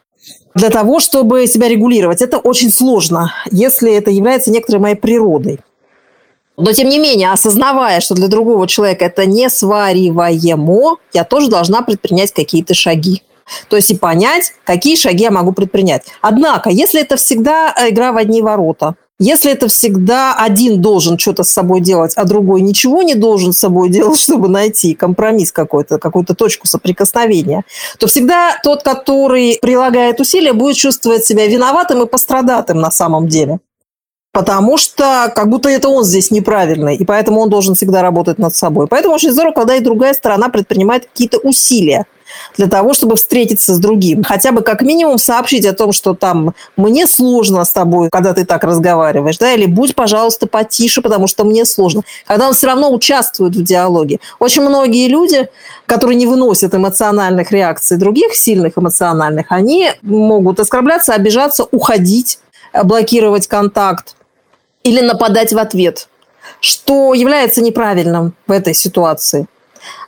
для 0.54 0.70
того, 0.70 1.00
чтобы 1.00 1.46
себя 1.46 1.68
регулировать. 1.68 2.22
Это 2.22 2.38
очень 2.38 2.70
сложно, 2.70 3.32
если 3.50 3.92
это 3.92 4.10
является 4.10 4.50
некоторой 4.50 4.80
моей 4.80 4.94
природой. 4.94 5.60
Но, 6.56 6.72
тем 6.72 6.88
не 6.88 6.98
менее, 6.98 7.32
осознавая, 7.32 8.00
что 8.00 8.14
для 8.14 8.28
другого 8.28 8.68
человека 8.68 9.06
это 9.06 9.26
не 9.26 9.50
свариваемо, 9.50 10.98
я 11.12 11.24
тоже 11.24 11.48
должна 11.48 11.82
предпринять 11.82 12.32
какие-то 12.32 12.74
шаги. 12.74 13.22
То 13.68 13.76
есть 13.76 13.90
и 13.90 13.96
понять, 13.96 14.52
какие 14.64 14.96
шаги 14.96 15.24
я 15.24 15.30
могу 15.30 15.52
предпринять. 15.52 16.04
Однако, 16.22 16.70
если 16.70 17.00
это 17.00 17.16
всегда 17.16 17.74
э, 17.76 17.90
игра 17.90 18.12
в 18.12 18.16
одни 18.16 18.40
ворота, 18.40 18.94
если 19.20 19.52
это 19.52 19.68
всегда 19.68 20.34
один 20.34 20.80
должен 20.80 21.18
что-то 21.18 21.44
с 21.44 21.50
собой 21.50 21.80
делать, 21.80 22.14
а 22.16 22.24
другой 22.24 22.62
ничего 22.62 23.02
не 23.02 23.14
должен 23.14 23.52
с 23.52 23.58
собой 23.58 23.88
делать, 23.90 24.18
чтобы 24.20 24.48
найти 24.48 24.94
компромисс 24.94 25.52
какой-то, 25.52 25.98
какую-то 25.98 26.34
точку 26.34 26.66
соприкосновения, 26.66 27.64
то 27.98 28.06
всегда 28.06 28.58
тот, 28.62 28.82
который 28.82 29.58
прилагает 29.60 30.20
усилия, 30.20 30.52
будет 30.52 30.76
чувствовать 30.76 31.24
себя 31.24 31.46
виноватым 31.46 32.02
и 32.02 32.06
пострадатым 32.06 32.80
на 32.80 32.90
самом 32.90 33.28
деле 33.28 33.58
потому 34.34 34.78
что 34.78 35.32
как 35.32 35.48
будто 35.48 35.68
это 35.68 35.88
он 35.88 36.02
здесь 36.02 36.32
неправильный, 36.32 36.96
и 36.96 37.04
поэтому 37.04 37.40
он 37.40 37.48
должен 37.48 37.76
всегда 37.76 38.02
работать 38.02 38.36
над 38.36 38.54
собой. 38.54 38.88
Поэтому 38.88 39.14
очень 39.14 39.30
здорово, 39.30 39.54
когда 39.54 39.76
и 39.76 39.80
другая 39.80 40.12
сторона 40.12 40.48
предпринимает 40.48 41.06
какие-то 41.06 41.38
усилия 41.38 42.04
для 42.56 42.66
того, 42.66 42.94
чтобы 42.94 43.14
встретиться 43.14 43.74
с 43.74 43.78
другим. 43.78 44.24
Хотя 44.24 44.50
бы 44.50 44.62
как 44.62 44.82
минимум 44.82 45.18
сообщить 45.18 45.64
о 45.66 45.72
том, 45.72 45.92
что 45.92 46.14
там 46.14 46.52
мне 46.76 47.06
сложно 47.06 47.64
с 47.64 47.72
тобой, 47.72 48.08
когда 48.10 48.32
ты 48.32 48.44
так 48.44 48.64
разговариваешь, 48.64 49.38
да, 49.38 49.52
или 49.52 49.66
будь, 49.66 49.94
пожалуйста, 49.94 50.48
потише, 50.48 51.00
потому 51.00 51.28
что 51.28 51.44
мне 51.44 51.64
сложно. 51.64 52.02
Когда 52.26 52.48
он 52.48 52.54
все 52.54 52.66
равно 52.66 52.92
участвует 52.92 53.54
в 53.54 53.62
диалоге. 53.62 54.18
Очень 54.40 54.62
многие 54.62 55.06
люди, 55.06 55.48
которые 55.86 56.16
не 56.16 56.26
выносят 56.26 56.74
эмоциональных 56.74 57.52
реакций 57.52 57.98
других, 57.98 58.34
сильных 58.34 58.72
эмоциональных, 58.76 59.46
они 59.50 59.92
могут 60.02 60.58
оскорбляться, 60.58 61.12
обижаться, 61.12 61.68
уходить, 61.70 62.40
блокировать 62.82 63.46
контакт 63.46 64.16
или 64.84 65.00
нападать 65.00 65.52
в 65.52 65.58
ответ, 65.58 66.08
что 66.60 67.14
является 67.14 67.60
неправильным 67.62 68.34
в 68.46 68.52
этой 68.52 68.74
ситуации. 68.74 69.46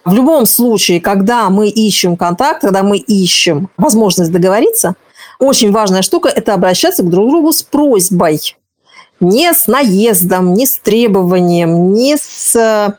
В 0.05 0.15
любом 0.15 0.47
случае, 0.47 1.01
когда 1.01 1.51
мы 1.51 1.69
ищем 1.69 2.17
контакт, 2.17 2.61
когда 2.61 2.83
мы 2.83 2.99
ищем 2.99 3.69
возможность 3.77 4.31
договориться, 4.31 4.95
очень 5.39 5.73
важная 5.73 6.03
штука– 6.03 6.29
это 6.35 6.55
обращаться 6.55 7.03
к 7.03 7.11
друг 7.11 7.29
другу 7.29 7.53
с 7.53 7.63
просьбой. 7.63 8.57
Не 9.19 9.53
с 9.53 9.67
наездом, 9.67 10.55
не 10.55 10.67
с 10.67 10.79
требованием, 10.79 11.93
не 11.93 12.17
с 12.17 12.55
э, 12.55 12.93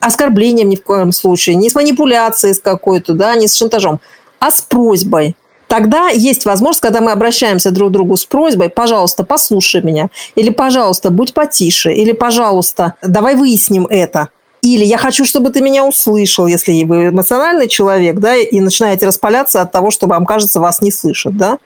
оскорблением 0.00 0.68
ни 0.68 0.76
в 0.76 0.82
коем 0.82 1.12
случае, 1.12 1.56
не 1.56 1.70
с 1.70 1.74
манипуляцией 1.74 2.54
с 2.54 2.60
какой-то, 2.60 3.14
да, 3.14 3.34
не 3.34 3.48
с 3.48 3.54
шантажом, 3.54 4.00
а 4.38 4.50
с 4.50 4.60
просьбой– 4.60 5.34
Тогда 5.68 6.08
есть 6.10 6.44
возможность, 6.44 6.80
когда 6.80 7.00
мы 7.00 7.10
обращаемся 7.10 7.70
друг 7.70 7.90
к 7.90 7.92
другу 7.92 8.16
с 8.16 8.24
просьбой, 8.24 8.68
пожалуйста, 8.68 9.24
послушай 9.24 9.82
меня, 9.82 10.08
или, 10.36 10.50
пожалуйста, 10.50 11.10
будь 11.10 11.34
потише, 11.34 11.92
или, 11.92 12.12
пожалуйста, 12.12 12.94
давай 13.02 13.34
выясним 13.34 13.86
это. 13.86 14.28
Или 14.62 14.84
я 14.84 14.98
хочу, 14.98 15.24
чтобы 15.24 15.50
ты 15.50 15.60
меня 15.60 15.84
услышал, 15.84 16.46
если 16.46 16.84
вы 16.84 17.08
эмоциональный 17.08 17.68
человек, 17.68 18.16
да, 18.18 18.36
и 18.36 18.60
начинаете 18.60 19.06
распаляться 19.06 19.60
от 19.60 19.72
того, 19.72 19.90
что 19.90 20.06
вам 20.06 20.24
кажется, 20.24 20.60
вас 20.60 20.82
не 20.82 20.90
слышат, 20.90 21.36
да, 21.36 21.58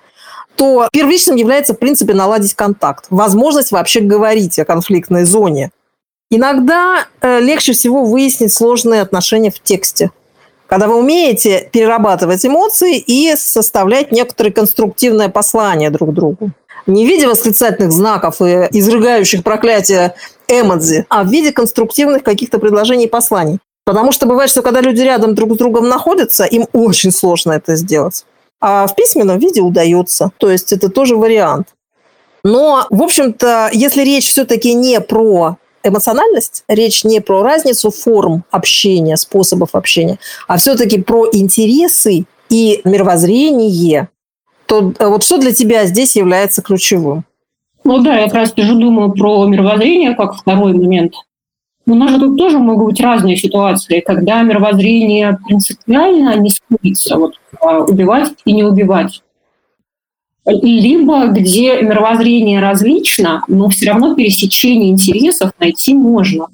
то 0.56 0.88
первичным 0.92 1.36
является, 1.36 1.74
в 1.74 1.78
принципе, 1.78 2.14
наладить 2.14 2.54
контакт. 2.54 3.06
Возможность 3.10 3.72
вообще 3.72 4.00
говорить 4.00 4.58
о 4.58 4.64
конфликтной 4.64 5.24
зоне. 5.24 5.70
Иногда 6.30 7.06
э, 7.20 7.40
легче 7.40 7.72
всего 7.72 8.04
выяснить 8.04 8.52
сложные 8.52 9.00
отношения 9.00 9.50
в 9.50 9.60
тексте 9.60 10.10
когда 10.70 10.86
вы 10.86 10.94
умеете 10.94 11.68
перерабатывать 11.72 12.46
эмоции 12.46 12.96
и 12.96 13.34
составлять 13.36 14.12
некоторые 14.12 14.52
конструктивное 14.52 15.28
послание 15.28 15.90
друг 15.90 16.14
другу. 16.14 16.52
Не 16.86 17.04
в 17.04 17.08
виде 17.08 17.26
восклицательных 17.26 17.90
знаков 17.90 18.40
и 18.40 18.68
изрыгающих 18.70 19.42
проклятия 19.42 20.14
эмодзи, 20.46 21.06
а 21.08 21.24
в 21.24 21.28
виде 21.28 21.52
конструктивных 21.52 22.22
каких-то 22.22 22.58
предложений 22.60 23.06
и 23.06 23.08
посланий. 23.08 23.58
Потому 23.84 24.12
что 24.12 24.26
бывает, 24.26 24.48
что 24.48 24.62
когда 24.62 24.80
люди 24.80 25.00
рядом 25.00 25.34
друг 25.34 25.54
с 25.54 25.56
другом 25.56 25.88
находятся, 25.88 26.44
им 26.44 26.68
очень 26.72 27.10
сложно 27.10 27.52
это 27.52 27.74
сделать. 27.74 28.24
А 28.60 28.86
в 28.86 28.94
письменном 28.94 29.38
виде 29.38 29.60
удается. 29.60 30.30
То 30.36 30.48
есть 30.50 30.72
это 30.72 30.88
тоже 30.88 31.16
вариант. 31.16 31.68
Но, 32.44 32.86
в 32.90 33.02
общем-то, 33.02 33.70
если 33.72 34.02
речь 34.02 34.28
все-таки 34.28 34.74
не 34.74 35.00
про 35.00 35.56
эмоциональность, 35.82 36.64
речь 36.68 37.04
не 37.04 37.20
про 37.20 37.42
разницу 37.42 37.90
форм 37.90 38.44
общения, 38.50 39.16
способов 39.16 39.74
общения, 39.74 40.18
а 40.48 40.56
все-таки 40.56 41.00
про 41.00 41.26
интересы 41.32 42.24
и 42.48 42.80
мировоззрение, 42.84 44.08
то 44.66 44.92
э, 44.98 45.06
вот 45.06 45.22
что 45.22 45.38
для 45.38 45.52
тебя 45.52 45.86
здесь 45.86 46.16
является 46.16 46.62
ключевым? 46.62 47.24
Ну 47.84 47.98
да, 48.02 48.18
я 48.18 48.24
как 48.26 48.34
раз 48.34 48.52
тоже 48.52 48.74
думаю 48.74 49.12
про 49.12 49.46
мировоззрение 49.46 50.14
как 50.14 50.36
второй 50.36 50.74
момент. 50.74 51.14
У 51.86 51.94
нас 51.94 52.10
же 52.10 52.20
тут 52.20 52.36
тоже 52.36 52.58
могут 52.58 52.86
быть 52.86 53.00
разные 53.00 53.36
ситуации, 53.36 54.00
когда 54.00 54.42
мировоззрение 54.42 55.38
принципиально 55.46 56.36
не 56.36 56.50
сходится, 56.50 57.16
вот, 57.16 57.34
а, 57.60 57.80
убивать 57.80 58.32
и 58.44 58.52
не 58.52 58.62
убивать 58.62 59.22
либо 60.50 61.26
где 61.26 61.80
мировоззрение 61.82 62.60
различно, 62.60 63.42
но 63.48 63.68
все 63.68 63.90
равно 63.90 64.14
пересечение 64.14 64.90
интересов 64.90 65.52
найти 65.58 65.94
можно. 65.94 66.46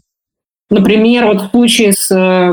Например, 0.71 1.27
вот 1.27 1.43
в 1.43 1.51
случае 1.51 1.93
с, 1.93 2.11
э, 2.11 2.53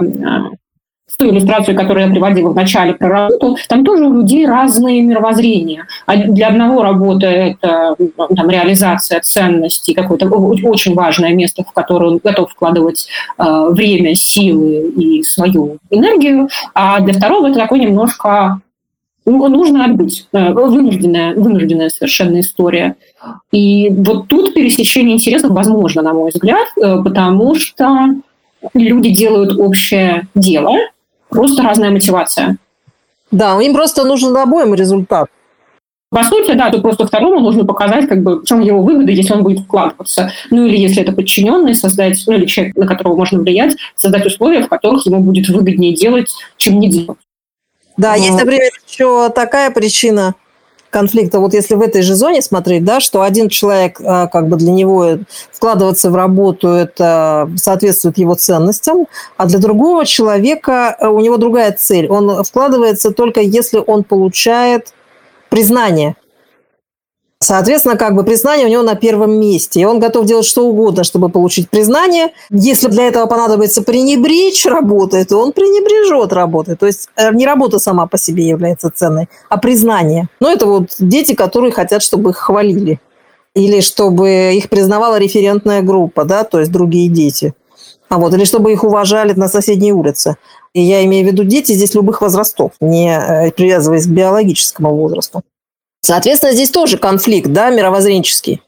с 1.08 1.18
той 1.18 1.30
иллюстрацией, 1.30 1.76
которую 1.76 2.06
я 2.06 2.12
приводила 2.12 2.50
в 2.50 2.56
начале 2.56 2.94
про 2.94 3.10
работу, 3.10 3.58
там 3.68 3.84
тоже 3.84 4.06
у 4.06 4.14
людей 4.14 4.46
разные 4.46 5.02
мировоззрения. 5.02 5.88
Для 6.08 6.48
одного 6.48 6.84
работа– 6.84 7.26
это 7.28 7.96
там, 8.18 8.50
реализация 8.50 9.20
ценностей, 9.22 9.94
какое-то 9.94 10.28
очень 10.28 10.94
важное 10.94 11.34
место, 11.34 11.64
в 11.64 11.72
которое 11.72 12.12
он 12.12 12.20
готов 12.24 12.52
вкладывать 12.52 13.08
э, 13.38 13.68
время, 13.72 14.16
силы 14.16 14.90
и 14.90 15.24
свою 15.24 15.78
энергию, 15.90 16.50
а 16.76 17.00
для 17.00 17.14
второго 17.14 17.48
это 17.48 17.60
такой 17.60 17.80
немножко 17.80 18.60
ну, 18.60 18.63
нужно 19.26 19.86
отбыть. 19.86 20.28
Вынужденная, 20.32 21.34
вынужденная 21.34 21.90
совершенно 21.90 22.40
история. 22.40 22.96
И 23.52 23.90
вот 23.90 24.28
тут 24.28 24.54
пересечение 24.54 25.16
интересов 25.16 25.52
возможно, 25.52 26.02
на 26.02 26.14
мой 26.14 26.32
взгляд, 26.32 26.68
э, 26.78 27.02
потому 27.04 27.56
что 27.56 28.16
люди 28.74 29.10
делают 29.10 29.58
общее 29.58 30.28
дело, 30.36 30.76
просто 31.30 31.64
разная 31.64 31.92
мотивация. 31.92 32.58
Да, 33.32 33.60
им 33.62 33.74
просто 33.74 34.04
нужен 34.04 34.36
обоим 34.38 34.74
результат. 34.74 35.28
По 36.14 36.24
сути, 36.24 36.54
да, 36.54 36.70
тут 36.70 36.84
просто 36.84 37.08
второму 37.08 37.40
нужно 37.40 37.66
показать, 37.66 38.08
как 38.08 38.22
бы, 38.22 38.42
в 38.42 38.46
чем 38.46 38.62
его 38.62 38.84
выгода, 38.84 39.12
если 39.12 39.34
он 39.34 39.42
будет 39.42 39.62
вкладываться. 39.62 40.32
Ну 40.52 40.68
или 40.68 40.78
если 40.78 41.02
это 41.02 41.12
подчиненный, 41.12 41.74
создать, 41.74 42.24
ну 42.28 42.34
или 42.34 42.46
человек, 42.46 42.76
на 42.76 42.86
которого 42.86 43.16
можно 43.16 43.40
влиять, 43.40 43.76
создать 43.96 44.24
условия, 44.28 44.62
в 44.62 44.68
которых 44.68 45.08
ему 45.08 45.22
будет 45.22 45.50
выгоднее 45.50 45.96
делать, 45.96 46.28
чем 46.58 46.80
не 46.80 46.90
делать. 46.90 47.18
Да, 47.98 48.16
есть, 48.16 48.38
например, 48.38 48.72
еще 48.88 49.30
такая 49.30 49.72
причина, 49.72 50.36
конфликта, 50.94 51.40
вот 51.40 51.54
если 51.54 51.76
в 51.76 51.82
этой 51.82 52.04
же 52.04 52.16
зоне 52.16 52.42
смотреть, 52.42 52.86
да, 52.86 53.00
что 53.00 53.24
один 53.24 53.50
человек, 53.50 54.00
а, 54.00 54.28
как 54.28 54.48
бы 54.48 54.56
для 54.56 54.72
него 54.72 55.18
вкладываться 55.52 56.12
в 56.12 56.16
работу, 56.16 56.70
это 56.70 57.50
соответствует 57.58 58.18
его 58.20 58.36
ценностям, 58.36 59.08
а 59.36 59.48
для 59.48 59.58
другого 59.58 60.06
человека 60.06 60.96
у 61.02 61.20
него 61.20 61.38
другая 61.38 61.72
цель. 61.72 62.08
Он 62.08 62.44
вкладывается 62.44 63.12
только 63.12 63.42
если 63.42 63.84
он 63.86 64.04
получает 64.04 64.94
признание. 65.50 66.16
Соответственно, 67.44 67.98
как 67.98 68.16
бы 68.16 68.24
признание 68.24 68.68
у 68.68 68.70
него 68.70 68.84
на 68.84 68.96
первом 68.96 69.38
месте. 69.38 69.82
И 69.82 69.86
он 69.86 70.00
готов 70.00 70.26
делать 70.26 70.46
что 70.46 70.66
угодно, 70.66 71.04
чтобы 71.04 71.28
получить 71.28 71.70
признание. 71.70 72.30
Если 72.50 72.88
для 72.88 73.08
этого 73.08 73.26
понадобится 73.26 73.82
пренебречь 73.82 74.66
работой, 74.66 75.26
то 75.26 75.38
он 75.38 75.52
пренебрежет 75.52 76.32
работой. 76.32 76.78
То 76.78 76.86
есть 76.86 77.10
э, 77.18 77.34
не 77.34 77.46
работа 77.46 77.80
сама 77.80 78.08
по 78.08 78.18
себе 78.18 78.48
является 78.48 78.90
ценной, 78.90 79.28
а 79.50 79.58
признание. 79.58 80.30
Ну, 80.40 80.48
это 80.48 80.66
вот 80.66 80.96
дети, 81.00 81.34
которые 81.36 81.74
хотят, 81.74 82.02
чтобы 82.02 82.30
их 82.30 82.38
хвалили. 82.38 83.02
Или 83.56 83.82
чтобы 83.82 84.54
их 84.54 84.70
признавала 84.70 85.20
референтная 85.20 85.82
группа, 85.82 86.24
да, 86.24 86.46
то 86.46 86.60
есть 86.60 86.72
другие 86.72 87.10
дети. 87.10 87.54
А 88.08 88.20
вот, 88.20 88.34
или 88.34 88.46
чтобы 88.46 88.72
их 88.72 88.86
уважали 88.86 89.34
на 89.34 89.50
соседней 89.50 89.92
улице. 89.92 90.38
И 90.74 90.82
я 90.82 91.04
имею 91.04 91.28
в 91.28 91.32
виду 91.32 91.44
дети 91.44 91.74
здесь 91.74 91.94
любых 91.94 92.22
возрастов, 92.22 92.72
не 92.80 93.14
э, 93.14 93.52
привязываясь 93.52 94.06
к 94.06 94.10
биологическому 94.10 94.96
возрасту. 94.96 95.44
Соответственно, 96.04 96.52
здесь 96.52 96.70
тоже 96.70 96.98
конфликт, 96.98 97.48
да, 97.48 97.70
мировоззренческий. 97.70 98.62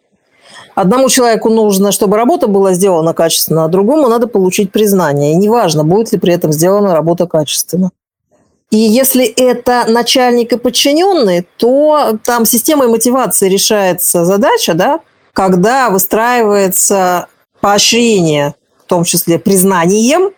Одному 0.73 1.09
человеку 1.09 1.49
нужно, 1.49 1.91
чтобы 1.91 2.15
работа 2.15 2.47
была 2.47 2.71
сделана 2.71 3.13
качественно, 3.13 3.65
а 3.65 3.67
другому 3.67 4.07
надо 4.07 4.27
получить 4.27 4.71
признание. 4.71 5.33
И 5.33 5.35
неважно, 5.35 5.83
будет 5.83 6.13
ли 6.13 6.17
при 6.17 6.33
этом 6.33 6.53
сделана 6.53 6.93
работа 6.93 7.27
качественно. 7.27 7.91
И 8.71 8.77
если 8.77 9.25
это 9.25 9.83
начальник 9.89 10.53
и 10.53 10.57
подчиненный, 10.57 11.45
то 11.57 12.17
там 12.23 12.45
системой 12.45 12.87
мотивации 12.87 13.49
решается 13.49 14.23
задача, 14.23 14.73
да, 14.73 15.01
когда 15.33 15.89
выстраивается 15.89 17.27
поощрение, 17.59 18.55
в 18.85 18.87
том 18.87 19.03
числе 19.03 19.39
признанием, 19.39 20.31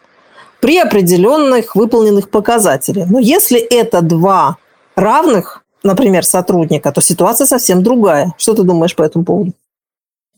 при 0.61 0.79
определенных 0.79 1.75
выполненных 1.75 2.31
показателях. 2.31 3.07
Но 3.07 3.19
если 3.19 3.59
это 3.59 4.01
два 4.01 4.57
равных 4.95 5.63
например, 5.87 6.23
сотрудника, 6.23 6.91
то 6.91 7.01
ситуация 7.01 7.47
совсем 7.47 7.81
другая. 7.83 8.33
Что 8.37 8.53
ты 8.53 8.63
думаешь 8.63 8.95
по 8.95 9.03
этому 9.03 9.25
поводу? 9.25 9.53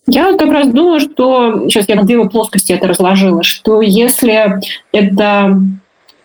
Я 0.07 0.35
как 0.37 0.49
раз 0.51 0.67
думаю, 0.69 0.99
что 0.99 1.69
сейчас 1.69 1.87
я 1.87 1.95
на 1.95 2.03
две 2.03 2.27
плоскости 2.29 2.71
это 2.73 2.87
разложила, 2.87 3.43
что 3.43 3.81
если 3.81 4.59
это, 4.91 5.61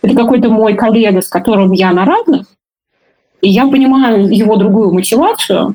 это 0.00 0.16
какой-то 0.16 0.48
мой 0.48 0.74
коллега, 0.74 1.20
с 1.20 1.28
которым 1.28 1.72
я 1.72 1.92
на 1.92 2.04
равных, 2.04 2.46
и 3.42 3.48
я 3.50 3.66
понимаю 3.66 4.34
его 4.34 4.56
другую 4.56 4.92
мотивацию, 4.94 5.74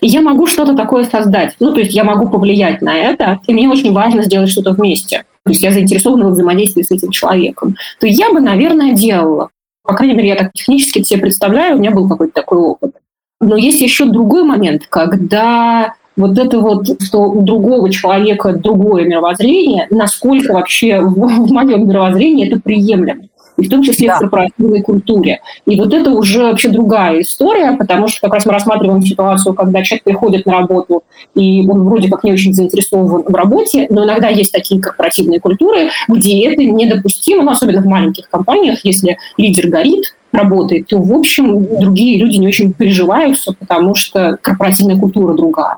и 0.00 0.08
я 0.08 0.20
могу 0.20 0.48
что-то 0.48 0.74
такое 0.74 1.04
создать. 1.04 1.54
Ну, 1.60 1.72
то 1.72 1.78
есть 1.78 1.94
я 1.94 2.02
могу 2.02 2.28
повлиять 2.28 2.82
на 2.82 2.96
это, 2.96 3.38
и 3.46 3.52
мне 3.54 3.68
очень 3.68 3.92
важно 3.92 4.24
сделать 4.24 4.50
что-то 4.50 4.72
вместе. 4.72 5.24
То 5.44 5.50
есть 5.50 5.62
я 5.62 5.70
заинтересована 5.70 6.28
в 6.28 6.32
взаимодействии 6.32 6.82
с 6.82 6.90
этим 6.90 7.10
человеком. 7.10 7.76
То 8.00 8.08
я 8.08 8.32
бы, 8.32 8.40
наверное, 8.40 8.92
делала. 8.92 9.50
По 9.84 9.94
крайней 9.94 10.14
мере, 10.14 10.28
я 10.28 10.36
так 10.36 10.52
технически 10.52 11.02
себе 11.02 11.22
представляю, 11.22 11.76
у 11.76 11.78
меня 11.78 11.90
был 11.90 12.08
какой-то 12.08 12.32
такой 12.32 12.58
опыт. 12.58 12.94
Но 13.40 13.56
есть 13.56 13.80
еще 13.80 14.04
другой 14.04 14.44
момент, 14.44 14.86
когда 14.88 15.94
вот 16.16 16.38
это 16.38 16.60
вот, 16.60 17.02
что 17.02 17.22
у 17.24 17.42
другого 17.42 17.90
человека 17.90 18.52
другое 18.52 19.04
мировоззрение, 19.04 19.86
насколько 19.90 20.52
вообще 20.52 21.00
в, 21.00 21.14
в 21.46 21.52
моем 21.52 21.88
мировоззрении 21.88 22.46
это 22.46 22.60
приемлемо 22.60 23.24
и 23.56 23.66
в 23.66 23.70
том 23.70 23.82
числе 23.82 24.08
да. 24.08 24.16
в 24.16 24.20
корпоративной 24.20 24.82
культуре. 24.82 25.40
И 25.66 25.78
вот 25.78 25.92
это 25.92 26.10
уже 26.10 26.42
вообще 26.42 26.68
другая 26.68 27.20
история, 27.20 27.76
потому 27.76 28.08
что 28.08 28.20
как 28.22 28.34
раз 28.34 28.46
мы 28.46 28.52
рассматриваем 28.52 29.02
ситуацию, 29.02 29.54
когда 29.54 29.82
человек 29.82 30.04
приходит 30.04 30.46
на 30.46 30.52
работу, 30.52 31.02
и 31.34 31.66
он 31.68 31.84
вроде 31.84 32.08
как 32.08 32.24
не 32.24 32.32
очень 32.32 32.54
заинтересован 32.54 33.24
в 33.26 33.34
работе, 33.34 33.86
но 33.90 34.04
иногда 34.04 34.28
есть 34.28 34.52
такие 34.52 34.80
корпоративные 34.80 35.40
культуры, 35.40 35.90
где 36.08 36.50
это 36.50 36.62
недопустимо, 36.62 37.42
ну, 37.42 37.50
особенно 37.50 37.82
в 37.82 37.86
маленьких 37.86 38.28
компаниях, 38.28 38.80
если 38.84 39.18
лидер 39.36 39.68
горит, 39.68 40.14
работает, 40.32 40.86
то, 40.88 40.98
в 40.98 41.12
общем, 41.12 41.66
другие 41.78 42.18
люди 42.18 42.36
не 42.36 42.48
очень 42.48 42.72
переживаются, 42.72 43.52
потому 43.52 43.94
что 43.94 44.38
корпоративная 44.40 44.98
культура 44.98 45.34
другая. 45.34 45.76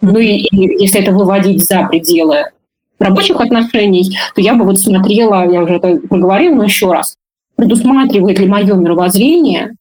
Ну 0.00 0.18
и, 0.18 0.36
и 0.36 0.82
если 0.82 1.00
это 1.00 1.12
выводить 1.12 1.66
за 1.66 1.86
пределы 1.90 2.44
рабочих 3.00 3.40
отношений, 3.40 4.16
то 4.34 4.40
я 4.40 4.54
бы 4.54 4.64
вот 4.64 4.78
смотрела, 4.78 5.50
я 5.50 5.62
уже 5.62 5.74
это 5.74 5.96
проговорила, 5.96 6.54
но 6.54 6.64
еще 6.64 6.92
раз, 6.92 7.16
предусматривает 7.56 8.38
ли 8.38 8.46
мое 8.46 8.74
мировоззрение 8.74 9.74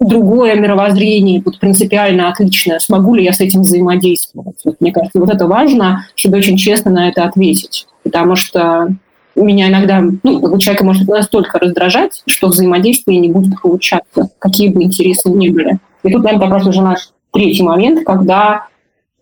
другое 0.00 0.54
мировоззрение, 0.54 1.42
вот 1.44 1.58
принципиально 1.58 2.28
отличное, 2.28 2.78
смогу 2.78 3.14
ли 3.14 3.24
я 3.24 3.32
с 3.32 3.40
этим 3.40 3.62
взаимодействовать. 3.62 4.60
Вот, 4.64 4.76
мне 4.80 4.92
кажется, 4.92 5.18
вот 5.18 5.30
это 5.30 5.46
важно, 5.46 6.06
чтобы 6.14 6.38
очень 6.38 6.56
честно 6.56 6.90
на 6.90 7.08
это 7.08 7.24
ответить, 7.24 7.86
потому 8.04 8.36
что 8.36 8.88
меня 9.34 9.68
иногда, 9.68 10.00
ну, 10.22 10.58
человека 10.58 10.84
может 10.84 11.06
настолько 11.08 11.58
раздражать, 11.58 12.22
что 12.26 12.48
взаимодействие 12.48 13.18
не 13.18 13.28
будет 13.28 13.60
получаться, 13.60 14.30
какие 14.38 14.68
бы 14.68 14.82
интересы 14.82 15.30
ни 15.30 15.48
были. 15.48 15.78
И 16.04 16.12
тут, 16.12 16.22
наверное, 16.22 16.46
как 16.46 16.58
раз 16.58 16.66
уже 16.66 16.82
наш 16.82 17.10
третий 17.32 17.62
момент, 17.62 18.04
когда 18.04 18.66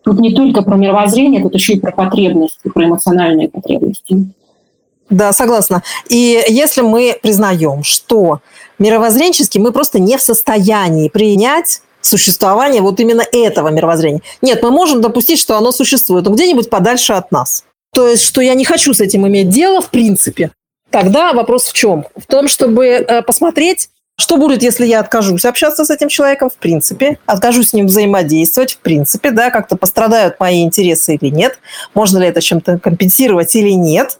Тут 0.07 0.21
не 0.21 0.33
только 0.33 0.61
про 0.61 0.77
мировоззрение, 0.77 1.41
тут 1.41 1.53
еще 1.53 1.73
и 1.73 1.79
про 1.81 1.91
потребности, 1.91 2.69
про 2.73 2.85
эмоциональные 2.85 3.49
потребности. 3.49 4.31
Да, 5.09 5.33
согласна. 5.33 5.83
И 6.07 6.41
если 6.47 6.79
мы 6.79 7.19
признаем, 7.21 7.83
что 7.83 8.39
мировоззренчески 8.79 9.57
мы 9.57 9.73
просто 9.73 9.99
не 9.99 10.15
в 10.15 10.21
состоянии 10.21 11.09
принять 11.09 11.81
существование 11.99 12.81
вот 12.81 13.01
именно 13.01 13.23
этого 13.33 13.67
мировоззрения. 13.67 14.21
Нет, 14.41 14.63
мы 14.63 14.71
можем 14.71 15.01
допустить, 15.01 15.39
что 15.39 15.57
оно 15.57 15.73
существует, 15.73 16.23
но 16.23 16.31
где-нибудь 16.31 16.69
подальше 16.69 17.11
от 17.11 17.33
нас. 17.33 17.65
То 17.93 18.07
есть, 18.07 18.23
что 18.23 18.39
я 18.39 18.53
не 18.53 18.63
хочу 18.63 18.93
с 18.93 19.01
этим 19.01 19.27
иметь 19.27 19.49
дело, 19.49 19.81
в 19.81 19.89
принципе. 19.89 20.51
Тогда 20.89 21.33
вопрос 21.33 21.65
в 21.65 21.73
чем? 21.73 22.05
В 22.15 22.27
том, 22.27 22.47
чтобы 22.47 22.85
э, 22.85 23.21
посмотреть, 23.23 23.89
что 24.19 24.37
будет, 24.37 24.63
если 24.63 24.85
я 24.85 24.99
откажусь 24.99 25.45
общаться 25.45 25.85
с 25.85 25.89
этим 25.91 26.09
человеком, 26.09 26.49
в 26.49 26.55
принципе, 26.55 27.19
откажусь 27.27 27.69
с 27.69 27.73
ним 27.73 27.85
взаимодействовать, 27.85 28.73
в 28.73 28.77
принципе, 28.79 29.31
да, 29.31 29.51
как-то 29.51 29.77
пострадают 29.77 30.39
мои 30.39 30.63
интересы 30.63 31.15
или 31.15 31.29
нет, 31.29 31.59
можно 31.93 32.17
ли 32.17 32.27
это 32.27 32.41
чем-то 32.41 32.79
компенсировать 32.79 33.55
или 33.55 33.69
нет. 33.69 34.17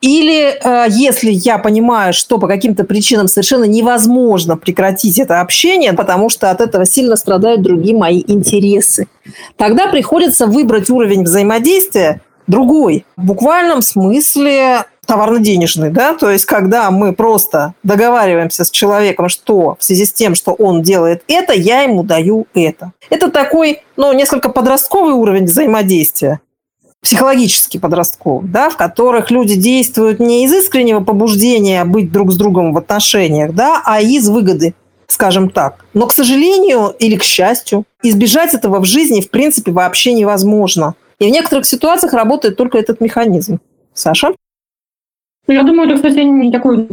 Или 0.00 0.50
э, 0.52 0.86
если 0.90 1.30
я 1.32 1.58
понимаю, 1.58 2.12
что 2.12 2.38
по 2.38 2.46
каким-то 2.46 2.84
причинам 2.84 3.26
совершенно 3.26 3.64
невозможно 3.64 4.56
прекратить 4.56 5.18
это 5.18 5.40
общение, 5.40 5.92
потому 5.92 6.28
что 6.28 6.52
от 6.52 6.60
этого 6.60 6.86
сильно 6.86 7.16
страдают 7.16 7.62
другие 7.62 7.96
мои 7.96 8.22
интересы, 8.24 9.08
тогда 9.56 9.88
приходится 9.88 10.46
выбрать 10.46 10.88
уровень 10.88 11.24
взаимодействия 11.24 12.20
другой. 12.48 13.06
В 13.16 13.24
буквальном 13.24 13.82
смысле 13.82 14.84
товарно-денежный, 15.06 15.90
да, 15.90 16.14
то 16.14 16.30
есть 16.30 16.44
когда 16.44 16.90
мы 16.90 17.14
просто 17.14 17.72
договариваемся 17.82 18.64
с 18.64 18.70
человеком, 18.70 19.30
что 19.30 19.76
в 19.78 19.82
связи 19.82 20.04
с 20.04 20.12
тем, 20.12 20.34
что 20.34 20.52
он 20.52 20.82
делает 20.82 21.22
это, 21.28 21.54
я 21.54 21.80
ему 21.80 22.02
даю 22.02 22.46
это. 22.52 22.92
Это 23.08 23.30
такой, 23.30 23.80
ну, 23.96 24.12
несколько 24.12 24.50
подростковый 24.50 25.14
уровень 25.14 25.46
взаимодействия, 25.46 26.40
психологически 27.00 27.78
подростковый, 27.78 28.50
да, 28.50 28.68
в 28.68 28.76
которых 28.76 29.30
люди 29.30 29.54
действуют 29.54 30.20
не 30.20 30.44
из 30.44 30.52
искреннего 30.52 31.00
побуждения 31.00 31.84
быть 31.84 32.12
друг 32.12 32.32
с 32.32 32.36
другом 32.36 32.74
в 32.74 32.78
отношениях, 32.78 33.54
да, 33.54 33.80
а 33.84 34.02
из 34.02 34.28
выгоды, 34.28 34.74
скажем 35.06 35.48
так. 35.48 35.86
Но, 35.94 36.06
к 36.06 36.12
сожалению 36.12 36.94
или 36.98 37.16
к 37.16 37.22
счастью, 37.22 37.84
избежать 38.02 38.52
этого 38.52 38.80
в 38.80 38.84
жизни, 38.84 39.22
в 39.22 39.30
принципе, 39.30 39.72
вообще 39.72 40.12
невозможно. 40.12 40.94
И 41.18 41.26
в 41.26 41.30
некоторых 41.30 41.66
ситуациях 41.66 42.12
работает 42.12 42.56
только 42.56 42.78
этот 42.78 43.00
механизм. 43.00 43.60
Саша? 43.92 44.32
Ну, 45.48 45.54
я 45.54 45.62
думаю, 45.62 45.88
это, 45.88 45.96
кстати, 45.96 46.18
не 46.18 46.52
такой... 46.52 46.86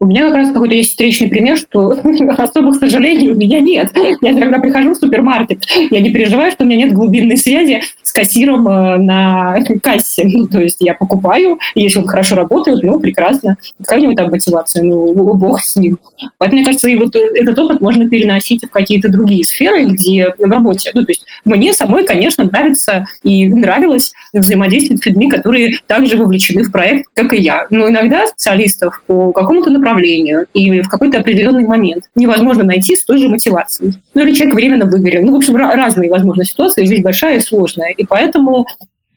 У 0.00 0.06
меня 0.06 0.28
как 0.28 0.36
раз 0.36 0.52
какой-то 0.52 0.74
есть 0.74 0.90
встречный 0.90 1.28
пример, 1.28 1.58
что 1.58 1.90
особых 2.38 2.76
сожалений 2.76 3.30
у 3.30 3.34
меня 3.36 3.60
нет. 3.60 3.92
Я 4.22 4.32
когда 4.32 4.58
прихожу 4.58 4.94
в 4.94 4.96
супермаркет, 4.96 5.64
я 5.90 6.00
не 6.00 6.10
переживаю, 6.10 6.50
что 6.52 6.64
у 6.64 6.66
меня 6.66 6.86
нет 6.86 6.94
глубинной 6.94 7.36
связи 7.36 7.82
с 8.12 8.14
кассиром 8.14 8.68
э, 8.68 8.98
на 8.98 9.56
кассе. 9.82 10.24
Ну, 10.26 10.46
то 10.46 10.60
есть 10.60 10.76
я 10.80 10.92
покупаю, 10.92 11.58
если 11.74 11.98
он 11.98 12.06
хорошо 12.06 12.36
работает, 12.36 12.82
ну, 12.82 13.00
прекрасно. 13.00 13.56
Какая 13.78 14.00
у 14.00 14.02
него 14.02 14.14
там 14.14 14.30
мотивация? 14.30 14.82
Ну, 14.82 15.14
бог 15.14 15.60
с 15.62 15.76
ним. 15.76 15.98
Поэтому, 16.36 16.58
мне 16.58 16.66
кажется, 16.66 16.90
и 16.90 16.96
вот 16.96 17.16
этот 17.16 17.58
опыт 17.58 17.80
можно 17.80 18.08
переносить 18.08 18.64
в 18.64 18.70
какие-то 18.70 19.08
другие 19.08 19.44
сферы, 19.44 19.86
где 19.86 20.34
в 20.38 20.42
работе. 20.42 20.90
Ну, 20.92 21.04
то 21.04 21.10
есть 21.10 21.24
мне 21.46 21.72
самой, 21.72 22.04
конечно, 22.04 22.44
нравится 22.44 23.06
и 23.22 23.48
нравилось 23.48 24.12
взаимодействовать 24.34 25.02
с 25.02 25.06
людьми, 25.06 25.30
которые 25.30 25.78
также 25.86 26.18
вовлечены 26.18 26.64
в 26.64 26.70
проект, 26.70 27.06
как 27.14 27.32
и 27.32 27.40
я. 27.40 27.66
Но 27.70 27.88
иногда 27.88 28.26
специалистов 28.26 29.02
по 29.06 29.32
какому-то 29.32 29.70
направлению 29.70 30.46
или 30.52 30.82
в 30.82 30.88
какой-то 30.88 31.18
определенный 31.18 31.66
момент 31.66 32.04
невозможно 32.14 32.62
найти 32.64 32.94
с 32.94 33.04
той 33.04 33.18
же 33.18 33.28
мотивацией. 33.28 33.94
Ну 34.12 34.22
или 34.22 34.34
человек 34.34 34.54
временно 34.54 34.84
выгорел. 34.84 35.24
Ну, 35.24 35.32
в 35.32 35.36
общем, 35.36 35.56
разные 35.56 36.10
возможные 36.10 36.44
ситуации, 36.44 36.84
жизнь 36.84 37.02
большая 37.02 37.38
и 37.38 37.40
сложная. 37.40 37.94
И 38.02 38.06
поэтому 38.06 38.66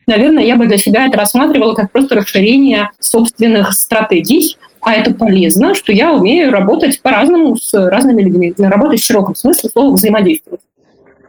наверное, 0.08 0.44
я 0.44 0.56
бы 0.56 0.68
для 0.68 0.78
себя 0.78 1.08
это 1.08 1.18
рассматривала 1.18 1.74
как 1.74 1.92
просто 1.92 2.16
расширение 2.16 2.92
собственных 3.00 3.74
стратегий, 3.74 4.58
а 4.82 4.94
это 4.94 5.14
полезно, 5.14 5.74
что 5.74 5.92
я 5.92 6.14
умею 6.14 6.52
работать 6.52 7.02
по-разному 7.02 7.58
с 7.58 7.74
разными 7.74 8.22
людьми, 8.22 8.54
работать 8.58 9.02
в 9.02 9.06
широком 9.06 9.36
смысле 9.36 9.70
слова 9.72 9.94
взаимодействовать. 9.96 10.62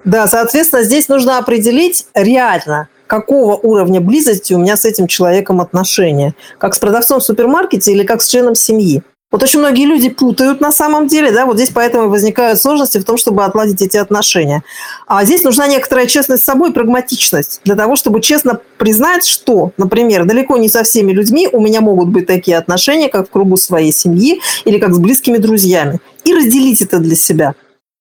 Да, 0.05 0.27
соответственно, 0.27 0.83
здесь 0.83 1.09
нужно 1.09 1.39
определить 1.39 2.07
реально, 2.15 2.89
какого 3.07 3.57
уровня 3.57 4.01
близости 4.01 4.53
у 4.53 4.59
меня 4.59 4.77
с 4.77 4.85
этим 4.85 5.07
человеком 5.07 5.61
отношения. 5.61 6.35
Как 6.59 6.75
с 6.75 6.79
продавцом 6.79 7.21
в 7.21 7.25
супермаркете 7.25 7.93
или 7.93 8.05
как 8.05 8.21
с 8.21 8.29
членом 8.29 8.55
семьи. 8.55 9.03
Вот 9.37 9.43
очень 9.43 9.59
многие 9.59 9.85
люди 9.85 10.09
путают 10.09 10.63
на 10.63 10.73
самом 10.73 11.09
деле, 11.09 11.31
да, 11.31 11.45
вот 11.45 11.57
здесь 11.57 11.69
поэтому 11.69 12.09
возникают 12.09 12.59
сложности 12.59 12.97
в 12.97 13.05
том, 13.05 13.19
чтобы 13.19 13.45
отладить 13.45 13.83
эти 13.83 13.99
отношения. 13.99 14.63
А 15.07 15.27
здесь 15.27 15.43
нужна 15.43 15.67
некоторая 15.67 16.07
честность 16.07 16.43
с 16.43 16.47
собой, 16.47 16.73
прагматичность, 16.73 17.61
для 17.63 17.75
того, 17.75 17.97
чтобы 17.97 18.23
честно 18.23 18.61
признать, 18.79 19.27
что, 19.27 19.73
например, 19.77 20.25
далеко 20.25 20.57
не 20.57 20.71
со 20.71 20.85
всеми 20.85 21.13
людьми 21.13 21.51
у 21.53 21.61
меня 21.61 21.83
могут 21.83 22.09
быть 22.09 22.27
такие 22.27 22.57
отношения, 22.57 23.11
как 23.11 23.29
в 23.29 23.31
кругу 23.31 23.59
своей 23.59 23.93
семьи 23.93 24.41
или 24.65 24.79
как 24.79 24.95
с 24.95 24.99
близкими 24.99 25.37
друзьями, 25.37 26.01
и 26.25 26.35
разделить 26.35 26.81
это 26.81 26.99
для 26.99 27.15
себя. 27.15 27.55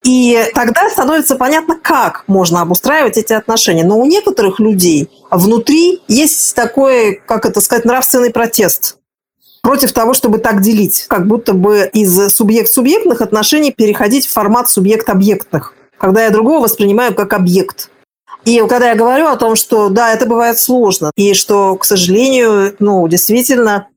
И 0.06 0.42
тогда 0.54 0.90
становится 0.90 1.36
понятно, 1.36 1.78
как 1.78 2.24
можно 2.28 2.62
обустраивать 2.62 3.18
эти 3.18 3.34
отношения. 3.34 3.84
Но 3.84 4.00
у 4.00 4.06
некоторых 4.06 4.62
людей 4.62 5.10
внутри 5.30 6.00
есть 6.08 6.56
такой, 6.56 7.22
как 7.26 7.46
это 7.46 7.60
сказать, 7.60 7.84
нравственный 7.84 8.30
протест 8.30 9.00
против 9.66 9.94
того, 9.94 10.14
чтобы 10.14 10.38
так 10.38 10.62
делить, 10.62 11.06
как 11.08 11.26
будто 11.26 11.56
бы 11.56 11.90
из 11.92 12.32
субъект-субъектных 12.32 13.22
отношений 13.22 13.72
переходить 13.72 14.28
в 14.28 14.32
формат 14.32 14.70
субъект-объектных, 14.70 15.74
когда 15.98 16.24
я 16.26 16.30
другого 16.30 16.66
воспринимаю 16.66 17.16
как 17.16 17.34
объект. 17.34 17.90
И 18.46 18.60
когда 18.70 18.90
я 18.90 18.96
говорю 18.96 19.26
о 19.26 19.38
том, 19.38 19.56
что 19.56 19.90
да, 19.90 20.14
это 20.14 20.28
бывает 20.28 20.60
сложно, 20.60 21.10
и 21.16 21.34
что, 21.34 21.76
к 21.78 21.84
сожалению, 21.84 22.76
ну, 22.78 23.08
действительно, 23.08 23.88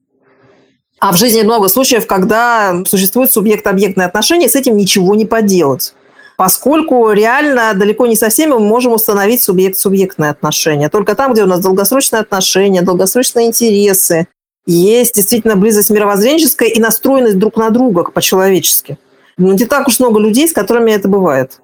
а 1.01 1.13
в 1.13 1.19
жизни 1.19 1.43
много 1.43 1.69
случаев, 1.69 2.07
когда 2.07 2.83
существует 2.87 3.31
субъект-объектные 3.31 4.07
отношения, 4.07 4.49
с 4.49 4.57
этим 4.57 4.75
ничего 4.75 5.15
не 5.15 5.27
поделать. 5.27 5.93
Поскольку 6.39 7.13
реально 7.13 7.75
далеко 7.75 8.07
не 8.07 8.17
со 8.17 8.31
всеми 8.31 8.53
мы 8.53 8.61
можем 8.61 8.95
установить 8.95 9.43
субъект-субъектные 9.43 10.31
отношения. 10.31 10.89
Только 10.89 11.15
там, 11.15 11.35
где 11.35 11.43
у 11.43 11.47
нас 11.47 11.61
долгосрочные 11.61 12.21
отношения, 12.21 12.81
долгосрочные 12.81 13.49
интересы, 13.49 14.29
есть 14.73 15.15
действительно 15.15 15.57
близость 15.57 15.91
мировоззренческая 15.91 16.69
и 16.69 16.81
настроенность 16.81 17.39
друг 17.39 17.57
на 17.57 17.71
друга 17.71 18.05
по-человечески. 18.05 18.99
Ну, 19.37 19.53
не 19.53 19.65
так 19.65 19.89
уж 19.89 19.99
много 19.99 20.21
людей, 20.21 20.49
с 20.49 20.53
которыми 20.53 20.91
это 20.91 21.09
бывает. 21.09 21.61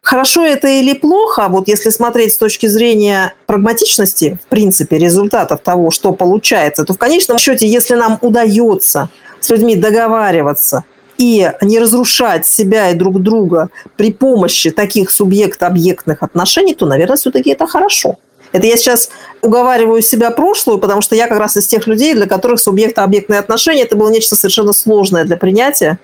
Хорошо 0.00 0.44
это 0.46 0.68
или 0.68 0.94
плохо, 0.94 1.48
вот 1.48 1.68
если 1.68 1.90
смотреть 1.90 2.32
с 2.32 2.38
точки 2.38 2.66
зрения 2.66 3.34
прагматичности, 3.46 4.38
в 4.42 4.48
принципе, 4.48 4.96
результатов 4.96 5.60
того, 5.60 5.90
что 5.90 6.12
получается, 6.12 6.84
то 6.84 6.94
в 6.94 6.98
конечном 6.98 7.38
счете, 7.38 7.66
если 7.66 7.96
нам 7.96 8.18
удается 8.22 9.10
с 9.40 9.50
людьми 9.50 9.76
договариваться 9.76 10.84
и 11.18 11.52
не 11.60 11.80
разрушать 11.80 12.46
себя 12.46 12.90
и 12.90 12.94
друг 12.94 13.20
друга 13.20 13.68
при 13.96 14.12
помощи 14.12 14.70
таких 14.70 15.10
субъект-объектных 15.10 16.22
отношений, 16.22 16.74
то, 16.74 16.86
наверное, 16.86 17.16
все-таки 17.16 17.50
это 17.50 17.66
хорошо. 17.66 18.18
Это 18.52 18.66
я 18.66 18.76
сейчас 18.76 19.10
уговариваю 19.42 20.02
себя 20.02 20.30
прошлую, 20.30 20.78
потому 20.78 21.00
что 21.00 21.14
я 21.14 21.28
как 21.28 21.38
раз 21.38 21.56
из 21.56 21.66
тех 21.66 21.86
людей, 21.86 22.14
для 22.14 22.26
которых 22.26 22.60
субъект-объектные 22.60 23.40
отношения 23.40 23.82
это 23.82 23.96
было 23.96 24.08
нечто 24.08 24.36
совершенно 24.36 24.72
сложное 24.72 25.24
для 25.24 25.36
принятия. 25.36 25.98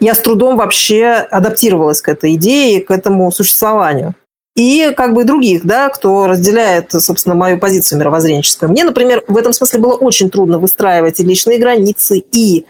Я 0.00 0.14
с 0.14 0.18
трудом 0.18 0.56
вообще 0.56 1.06
адаптировалась 1.06 2.02
к 2.02 2.08
этой 2.08 2.34
идее, 2.34 2.80
к 2.80 2.90
этому 2.90 3.30
существованию. 3.32 4.14
И 4.56 4.92
как 4.96 5.14
бы 5.14 5.24
других, 5.24 5.64
да, 5.64 5.88
кто 5.88 6.28
разделяет, 6.28 6.92
собственно, 6.92 7.34
мою 7.34 7.58
позицию 7.58 7.98
мировоззренческую. 7.98 8.70
Мне, 8.70 8.84
например, 8.84 9.24
в 9.26 9.36
этом 9.36 9.52
смысле 9.52 9.80
было 9.80 9.94
очень 9.94 10.30
трудно 10.30 10.58
выстраивать 10.58 11.18
и 11.18 11.24
личные 11.24 11.58
границы, 11.58 12.18
и 12.18 12.66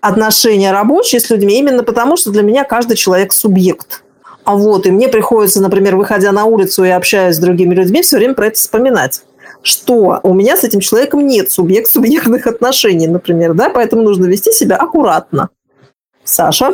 отношения 0.00 0.70
рабочие 0.70 1.20
с 1.20 1.30
людьми, 1.30 1.58
именно 1.58 1.82
потому 1.82 2.16
что 2.16 2.30
для 2.30 2.42
меня 2.42 2.62
каждый 2.62 2.96
человек 2.96 3.32
субъект– 3.32 4.03
а 4.44 4.56
вот, 4.56 4.86
и 4.86 4.90
мне 4.90 5.08
приходится, 5.08 5.62
например, 5.62 5.96
выходя 5.96 6.32
на 6.32 6.44
улицу 6.44 6.84
и 6.84 6.90
общаясь 6.90 7.36
с 7.36 7.38
другими 7.38 7.74
людьми, 7.74 8.02
все 8.02 8.18
время 8.18 8.34
про 8.34 8.46
это 8.46 8.56
вспоминать 8.56 9.22
что 9.64 10.20
у 10.22 10.34
меня 10.34 10.56
с 10.58 10.64
этим 10.64 10.80
человеком 10.80 11.26
нет 11.26 11.50
субъект-субъектных 11.50 12.46
отношений, 12.46 13.06
например, 13.06 13.54
да, 13.54 13.70
поэтому 13.70 14.02
нужно 14.02 14.26
вести 14.26 14.52
себя 14.52 14.76
аккуратно. 14.76 15.48
Саша? 16.22 16.72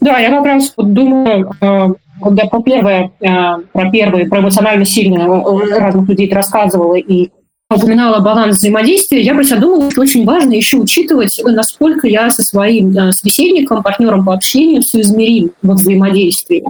Да, 0.00 0.18
я 0.18 0.30
как 0.30 0.44
раз 0.44 0.72
думаю, 0.76 1.52
э, 1.60 1.86
когда 2.22 2.44
про 2.46 2.62
первое, 2.62 3.10
э, 3.20 3.28
про 3.72 3.90
первые, 3.90 4.28
про 4.28 4.38
эмоционально 4.38 4.84
сильные 4.84 5.26
э, 5.26 5.78
разных 5.78 6.08
людей 6.08 6.32
рассказывала 6.32 6.94
и 6.94 7.30
упоминала 7.70 8.20
баланс 8.20 8.56
взаимодействия, 8.56 9.20
я 9.20 9.34
про 9.34 9.44
себя 9.44 9.58
думала, 9.58 9.90
что 9.90 10.00
очень 10.00 10.24
важно 10.24 10.54
еще 10.54 10.78
учитывать, 10.78 11.38
насколько 11.44 12.06
я 12.06 12.30
со 12.30 12.42
своим 12.42 12.92
да, 12.92 13.12
собеседником, 13.12 13.82
партнером 13.82 14.24
по 14.24 14.32
общению 14.32 14.82
соизмерим 14.82 15.50
во 15.60 15.74
взаимодействии. 15.74 16.64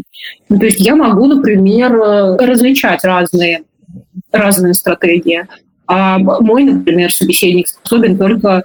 Ну, 0.48 0.58
то 0.58 0.66
есть 0.66 0.80
я 0.80 0.96
могу, 0.96 1.26
например, 1.26 1.92
различать 1.92 3.04
разные, 3.04 3.62
разные 4.32 4.74
стратегии. 4.74 5.46
А 5.86 6.18
мой, 6.18 6.64
например, 6.64 7.12
собеседник 7.12 7.68
способен 7.68 8.18
только 8.18 8.64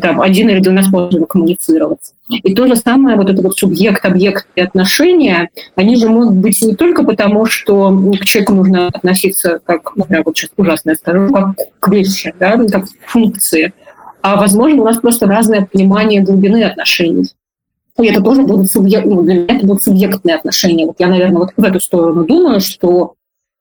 там, 0.00 0.22
один 0.22 0.48
или 0.48 0.60
двумя 0.60 0.82
способами 0.82 1.26
коммуницировать. 1.26 2.13
И 2.30 2.54
то 2.54 2.66
же 2.66 2.76
самое, 2.76 3.16
вот 3.16 3.28
это 3.28 3.42
вот 3.42 3.58
субъект-объект 3.58 4.46
и 4.56 4.60
отношения, 4.62 5.50
они 5.74 5.96
же 5.96 6.08
могут 6.08 6.36
быть 6.36 6.62
не 6.62 6.74
только 6.74 7.04
потому, 7.04 7.44
что 7.44 7.90
к 8.18 8.24
человеку 8.24 8.54
нужно 8.54 8.88
относиться 8.88 9.60
как, 9.64 9.94
например, 9.94 10.22
вот 10.24 10.36
сейчас 10.36 10.50
ужасно 10.56 10.90
я 10.90 10.96
скажу, 10.96 11.32
как 11.32 11.56
к 11.80 11.88
вещи, 11.88 12.34
да, 12.40 12.56
как 12.56 12.84
к 12.86 12.88
функции, 13.06 13.74
а, 14.22 14.36
возможно, 14.36 14.80
у 14.80 14.84
нас 14.86 14.96
просто 14.96 15.26
разное 15.26 15.68
понимание 15.70 16.22
глубины 16.22 16.64
отношений. 16.64 17.26
И 17.98 18.06
это 18.06 18.22
тоже 18.22 18.42
будут 18.42 18.70
субъект, 18.70 19.04
ну, 19.04 19.22
для 19.22 19.34
меня 19.34 19.56
это 19.56 19.66
будут 19.66 19.82
субъектные 19.82 20.36
отношения. 20.36 20.86
Вот 20.86 20.96
я, 20.98 21.08
наверное, 21.08 21.40
вот 21.40 21.50
в 21.54 21.62
эту 21.62 21.78
сторону 21.78 22.24
думаю, 22.24 22.60
что 22.60 23.14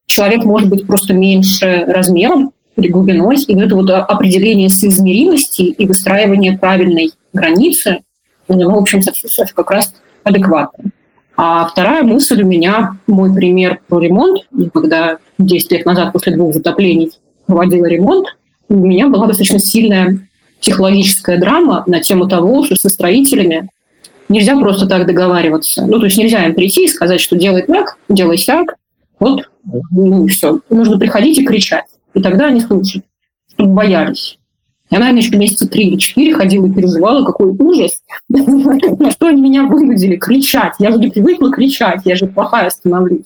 человек 0.06 0.46
может 0.46 0.70
быть 0.70 0.88
просто 0.88 1.14
меньше 1.14 1.84
размером, 1.86 2.54
или 2.78 2.88
глубиной, 2.88 3.38
и 3.38 3.56
вот 3.56 3.64
это 3.64 3.76
вот 3.76 3.90
определение 3.90 4.70
соизмеримости 4.70 5.64
и 5.64 5.86
выстраивание 5.86 6.58
правильной 6.58 7.12
границы, 7.34 8.03
ну, 8.48 8.72
в 8.72 8.78
общем, 8.78 9.02
как 9.56 9.72
раз 9.72 9.94
адекватно. 10.24 10.92
А 11.36 11.66
вторая 11.68 12.04
мысль 12.04 12.44
у 12.44 12.46
меня, 12.46 12.98
мой 13.08 13.34
пример 13.34 13.82
про 13.88 14.00
ремонт, 14.00 14.48
когда 14.74 15.18
10 15.40 15.72
лет 15.72 15.86
назад 15.86 16.14
после 16.14 16.36
двух 16.36 16.54
затоплений 16.54 17.12
проводила 17.48 17.86
ремонт, 17.86 18.28
у 18.70 18.76
меня 18.76 19.08
была 19.08 19.28
достаточно 19.28 19.60
сильная 19.60 20.20
психологическая 20.62 21.40
драма 21.40 21.84
на 21.88 22.00
тему 22.00 22.28
того, 22.28 22.64
что 22.64 22.76
со 22.76 22.90
строителями 22.90 23.70
нельзя 24.30 24.58
просто 24.58 24.88
так 24.88 25.06
договариваться. 25.06 25.86
Ну, 25.86 26.00
то 26.00 26.06
есть 26.06 26.18
нельзя 26.18 26.46
им 26.46 26.54
прийти 26.54 26.86
и 26.86 26.88
сказать, 26.88 27.20
что 27.20 27.36
делай 27.36 27.64
так, 27.64 27.98
делай 28.10 28.38
так, 28.38 28.76
вот, 29.20 29.50
ну 29.92 30.26
и 30.26 30.30
все. 30.30 30.60
Нужно 30.70 30.98
приходить 31.00 31.38
и 31.40 31.46
кричать. 31.46 31.86
И 32.14 32.22
тогда 32.22 32.48
они 32.48 32.62
слушают, 32.62 33.06
чтобы 33.54 33.74
боялись. 33.74 34.38
Я, 34.94 35.00
наверное, 35.00 35.24
еще 35.24 35.36
месяца 35.38 35.68
три 35.68 35.88
или 35.88 35.98
четыре 35.98 36.36
ходила 36.36 36.68
и 36.68 36.72
переживала, 36.72 37.26
какой 37.26 37.48
ужас. 37.48 38.04
На 38.30 39.10
что 39.12 39.26
они 39.26 39.42
меня 39.42 39.64
вынудили 39.64 40.18
кричать. 40.18 40.76
Я 40.78 40.92
же 40.92 41.00
не 41.00 41.10
привыкла 41.10 41.52
кричать, 41.52 42.02
я 42.06 42.16
же 42.16 42.28
плохая 42.28 42.70
становлюсь. 42.70 43.26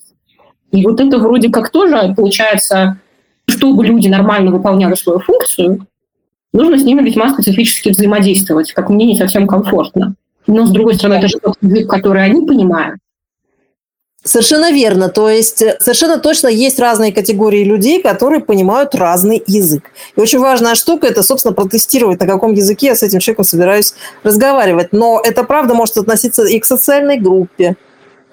И 0.72 0.82
вот 0.82 0.98
это 0.98 1.18
вроде 1.18 1.50
как 1.50 1.68
тоже 1.68 2.14
получается, 2.16 2.98
чтобы 3.46 3.84
люди 3.84 4.08
нормально 4.08 4.50
выполняли 4.50 4.94
свою 4.94 5.18
функцию, 5.18 5.86
нужно 6.54 6.78
с 6.78 6.84
ними 6.84 7.02
весьма 7.02 7.34
специфически 7.34 7.90
взаимодействовать, 7.90 8.72
как 8.72 8.88
мне 8.88 9.04
не 9.04 9.18
совсем 9.18 9.46
комфортно. 9.46 10.14
Но, 10.46 10.64
с 10.64 10.70
другой 10.70 10.94
стороны, 10.94 11.18
это 11.18 11.28
же 11.28 11.38
тот 11.38 11.56
язык, 11.60 11.90
который 11.90 12.24
они 12.24 12.46
понимают. 12.46 12.98
Совершенно 14.24 14.72
верно. 14.72 15.08
То 15.08 15.28
есть 15.28 15.62
э, 15.62 15.76
совершенно 15.80 16.18
точно 16.18 16.48
есть 16.48 16.80
разные 16.80 17.12
категории 17.12 17.62
людей, 17.62 18.02
которые 18.02 18.40
понимают 18.40 18.94
разный 18.94 19.42
язык. 19.46 19.90
И 20.16 20.20
очень 20.20 20.40
важная 20.40 20.74
штука– 20.74 21.06
это, 21.08 21.22
собственно, 21.22 21.54
протестировать, 21.54 22.20
на 22.20 22.26
каком 22.26 22.52
языке 22.52 22.88
я 22.88 22.94
с 22.96 23.02
этим 23.02 23.20
человеком 23.20 23.44
собираюсь 23.44 23.94
разговаривать. 24.24 24.88
Но 24.92 25.20
это 25.22 25.44
правда 25.44 25.74
может 25.74 25.96
относиться 25.96 26.44
и 26.44 26.58
к 26.58 26.64
социальной 26.64 27.18
группе, 27.18 27.76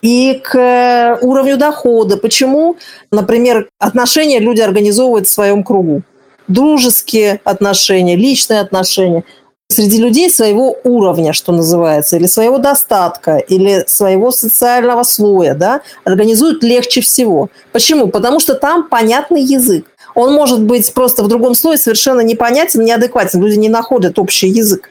и 0.01 0.41
к 0.43 0.55
э, 0.57 1.19
уровню 1.21 1.55
дохода. 1.55 2.17
Почему, 2.17 2.77
например, 3.11 3.69
отношения 3.77 4.39
люди 4.39 4.61
организовывают 4.61 5.27
в 5.27 5.31
своем 5.31 5.63
кругу? 5.63 6.01
Дружеские 6.47 7.41
отношения, 7.43 8.15
личные 8.15 8.59
отношения– 8.59 9.23
среди 9.69 9.97
людей 9.97 10.29
своего 10.29 10.77
уровня, 10.83 11.33
что 11.33 11.51
называется, 11.51 12.17
или 12.17 12.27
своего 12.27 12.57
достатка, 12.57 13.37
или 13.37 13.83
своего 13.87 14.31
социального 14.31 15.03
слоя, 15.03 15.53
да, 15.53 15.81
организуют 16.03 16.63
легче 16.63 17.01
всего. 17.01 17.49
Почему? 17.71 18.07
Потому 18.07 18.39
что 18.39 18.55
там 18.55 18.87
понятный 18.87 19.41
язык. 19.41 19.85
Он 20.13 20.33
может 20.33 20.61
быть 20.61 20.93
просто 20.93 21.23
в 21.23 21.27
другом 21.27 21.55
слое 21.55 21.77
совершенно 21.77 22.21
непонятен, 22.21 22.85
неадекватен. 22.85 23.41
Люди 23.41 23.57
не 23.57 23.69
находят 23.69 24.17
общий 24.17 24.47
язык. 24.47 24.89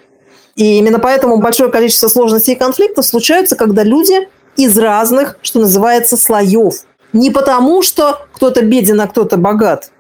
И 0.54 0.78
именно 0.78 0.98
поэтому 0.98 1.38
большое 1.38 1.70
количество 1.70 2.08
сложностей 2.08 2.52
и 2.52 2.58
конфликтов 2.58 3.06
случаются, 3.06 3.56
когда 3.56 3.82
люди 3.82 4.28
из 4.56 4.78
разных, 4.78 5.38
что 5.42 5.60
называется, 5.60 6.16
слоев. 6.16 6.74
Не 7.12 7.30
потому, 7.30 7.82
что 7.82 8.26
кто-то 8.34 8.62
беден, 8.62 9.00
а 9.00 9.06
кто-то 9.06 9.36
богат, 9.36 9.90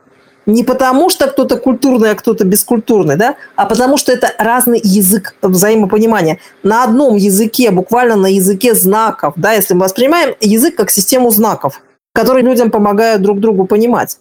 Не 0.46 0.62
потому, 0.62 1.10
что 1.10 1.26
кто-то 1.26 1.56
культурный, 1.56 2.10
а 2.10 2.14
кто-то 2.14 2.44
бескультурный, 2.44 3.16
да, 3.16 3.36
а 3.56 3.66
потому 3.66 3.96
что 3.96 4.12
это 4.12 4.32
разный 4.38 4.80
язык 4.82 5.34
взаимопонимания. 5.42 6.38
На 6.62 6.84
одном 6.84 7.16
языке, 7.16 7.70
буквально 7.70 8.16
на 8.16 8.26
языке 8.26 8.74
знаков, 8.74 9.34
да, 9.36 9.52
если 9.52 9.74
мы 9.74 9.84
воспринимаем 9.84 10.34
язык 10.40 10.76
как 10.76 10.90
систему 10.90 11.30
знаков, 11.30 11.80
которые 12.12 12.44
людям 12.44 12.70
помогают 12.70 13.22
друг 13.22 13.40
другу 13.40 13.66
понимать 13.66 14.18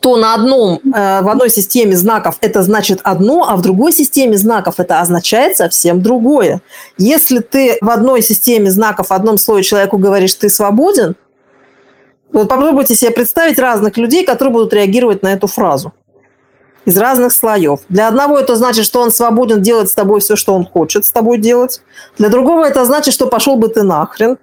то 0.00 0.16
на 0.16 0.34
одном, 0.34 0.80
э, 0.82 1.22
в 1.22 1.28
одной 1.28 1.50
системе 1.50 1.96
знаков 1.96 2.36
это 2.40 2.62
значит 2.62 3.00
одно, 3.04 3.46
а 3.48 3.56
в 3.56 3.62
другой 3.62 3.92
системе 3.92 4.36
знаков 4.36 4.76
это 4.78 5.00
означает 5.00 5.56
совсем 5.56 6.02
другое. 6.02 6.62
Если 6.98 7.40
ты 7.40 7.76
в 7.80 7.90
одной 7.90 8.22
системе 8.22 8.70
знаков, 8.70 9.08
в 9.08 9.12
одном 9.12 9.38
слое 9.38 9.62
человеку 9.62 9.98
говоришь 9.98 10.34
«ты 10.34 10.48
свободен», 10.48 11.16
вот 12.32 12.48
попробуйте 12.48 12.94
себе 12.94 13.10
представить 13.10 13.58
разных 13.58 13.96
людей, 13.96 14.24
которые 14.24 14.52
будут 14.52 14.72
реагировать 14.72 15.22
на 15.22 15.32
эту 15.32 15.46
фразу 15.46 15.92
из 16.84 16.96
разных 16.96 17.32
слоев. 17.32 17.80
Для 17.88 18.08
одного 18.08 18.38
это 18.38 18.56
значит, 18.56 18.84
что 18.84 19.00
он 19.00 19.10
свободен 19.10 19.62
делать 19.62 19.90
с 19.90 19.94
тобой 19.94 20.20
все, 20.20 20.36
что 20.36 20.54
он 20.54 20.64
хочет 20.64 21.04
с 21.04 21.12
тобой 21.12 21.38
делать. 21.38 21.82
Для 22.18 22.28
другого 22.28 22.64
это 22.64 22.84
значит, 22.84 23.14
что 23.14 23.26
пошел 23.26 23.56
бы 23.56 23.68
ты 23.68 23.82
нахрен. 23.82 24.38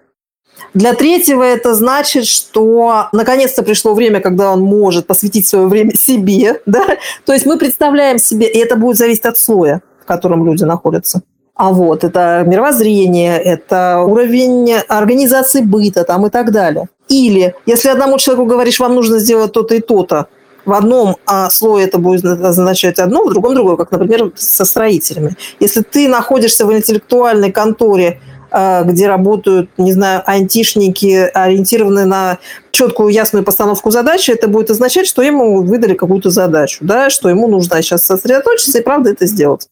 Для 0.73 0.93
третьего 0.93 1.43
это 1.43 1.73
значит, 1.75 2.25
что 2.25 3.07
наконец-то 3.11 3.63
пришло 3.63 3.93
время, 3.93 4.21
когда 4.21 4.51
он 4.51 4.61
может 4.61 5.07
посвятить 5.07 5.47
свое 5.47 5.67
время 5.67 5.95
себе. 5.95 6.61
Да? 6.65 6.85
То 7.25 7.33
есть 7.33 7.45
мы 7.45 7.57
представляем 7.57 8.19
себе, 8.19 8.47
и 8.47 8.57
это 8.57 8.75
будет 8.75 8.97
зависеть 8.97 9.25
от 9.25 9.37
слоя, 9.37 9.81
в 10.01 10.05
котором 10.05 10.45
люди 10.45 10.63
находятся. 10.63 11.21
А 11.55 11.71
вот 11.71 12.03
это 12.03 12.43
мировоззрение, 12.45 13.39
это 13.39 14.03
уровень 14.05 14.73
организации 14.87 15.61
быта 15.61 16.03
там 16.03 16.27
и 16.27 16.29
так 16.29 16.51
далее. 16.51 16.87
Или 17.09 17.55
если 17.65 17.89
одному 17.89 18.17
человеку 18.17 18.45
говоришь, 18.45 18.79
вам 18.79 18.95
нужно 18.95 19.19
сделать 19.19 19.53
то-то 19.53 19.75
и 19.75 19.79
то-то, 19.79 20.27
в 20.65 20.73
одном 20.73 21.15
а, 21.25 21.49
слое 21.49 21.85
это 21.85 21.97
будет 21.97 22.25
означать 22.25 22.99
одно, 22.99 23.23
в 23.23 23.29
другом 23.29 23.55
другое, 23.55 23.77
как, 23.77 23.89
например, 23.89 24.33
со 24.35 24.65
строителями. 24.65 25.37
Если 25.61 25.81
ты 25.81 26.09
находишься 26.09 26.65
в 26.65 26.73
интеллектуальной 26.73 27.53
конторе, 27.53 28.19
а, 28.51 28.83
где 28.83 29.07
работают, 29.07 29.69
не 29.77 29.93
знаю, 29.93 30.23
антишники, 30.25 31.31
ориентированные 31.33 32.05
на 32.05 32.39
четкую, 32.71 33.09
ясную 33.09 33.45
постановку 33.45 33.91
задачи, 33.91 34.31
это 34.31 34.49
будет 34.49 34.69
означать, 34.69 35.07
что 35.07 35.21
ему 35.21 35.63
выдали 35.63 35.93
какую-то 35.93 36.31
задачу, 36.31 36.79
да, 36.81 37.09
что 37.09 37.29
ему 37.29 37.47
нужно 37.47 37.81
сейчас 37.81 38.03
сосредоточиться 38.03 38.79
и, 38.79 38.83
правда, 38.83 39.11
это 39.11 39.25
сделать. 39.25 39.67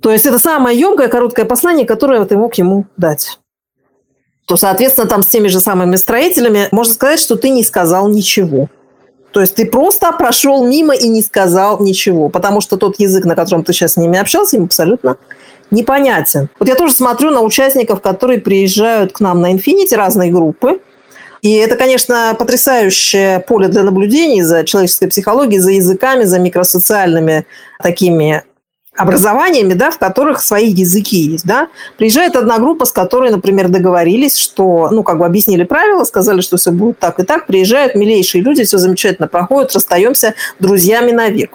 То 0.00 0.12
есть 0.12 0.24
это 0.24 0.38
самое 0.38 0.78
емкое, 0.78 1.08
короткое 1.08 1.46
послание, 1.46 1.84
которое 1.84 2.24
ты 2.24 2.36
мог 2.36 2.54
ему 2.54 2.86
дать. 2.96 3.38
То, 4.46 4.56
соответственно, 4.56 5.06
там 5.06 5.22
с 5.22 5.26
теми 5.26 5.48
же 5.48 5.60
самыми 5.60 5.96
строителями 5.96 6.68
можно 6.72 6.94
сказать, 6.94 7.20
что 7.20 7.36
ты 7.36 7.50
не 7.50 7.62
сказал 7.62 8.08
ничего. 8.08 8.68
То 9.32 9.40
есть 9.40 9.54
ты 9.54 9.64
просто 9.64 10.12
прошел 10.12 10.66
мимо 10.66 10.94
и 10.94 11.08
не 11.08 11.22
сказал 11.22 11.80
ничего, 11.80 12.28
потому 12.28 12.60
что 12.60 12.76
тот 12.76 12.98
язык, 12.98 13.24
на 13.24 13.34
котором 13.34 13.64
ты 13.64 13.72
сейчас 13.72 13.94
с 13.94 13.96
ними 13.96 14.18
общался, 14.18 14.56
им 14.56 14.64
абсолютно 14.64 15.16
непонятен. 15.70 16.50
Вот 16.58 16.68
я 16.68 16.74
тоже 16.74 16.92
смотрю 16.92 17.30
на 17.30 17.40
участников, 17.40 18.02
которые 18.02 18.40
приезжают 18.40 19.12
к 19.12 19.20
нам 19.20 19.40
на 19.40 19.54
Infinity, 19.54 19.96
разные 19.96 20.30
группы, 20.30 20.80
и 21.40 21.54
это, 21.54 21.74
конечно, 21.74 22.36
потрясающее 22.38 23.40
поле 23.40 23.66
для 23.66 23.82
наблюдений 23.82 24.42
за 24.42 24.64
человеческой 24.64 25.08
психологией, 25.08 25.60
за 25.60 25.72
языками, 25.72 26.22
за 26.22 26.38
микросоциальными 26.38 27.46
такими 27.82 28.44
образованиями, 28.96 29.72
да, 29.72 29.90
в 29.90 29.98
которых 29.98 30.42
свои 30.42 30.68
языки 30.68 31.16
есть. 31.16 31.46
Да. 31.46 31.68
Приезжает 31.96 32.36
одна 32.36 32.58
группа, 32.58 32.84
с 32.84 32.92
которой, 32.92 33.30
например, 33.30 33.68
договорились, 33.68 34.36
что, 34.36 34.90
ну, 34.90 35.02
как 35.02 35.18
бы 35.18 35.26
объяснили 35.26 35.64
правила, 35.64 36.04
сказали, 36.04 36.40
что 36.40 36.56
все 36.56 36.72
будет 36.72 36.98
так 36.98 37.18
и 37.18 37.24
так. 37.24 37.46
Приезжают 37.46 37.94
милейшие 37.94 38.42
люди, 38.42 38.64
все 38.64 38.78
замечательно 38.78 39.28
проходит, 39.28 39.74
расстаемся 39.74 40.34
друзьями 40.58 41.12
навек. 41.12 41.52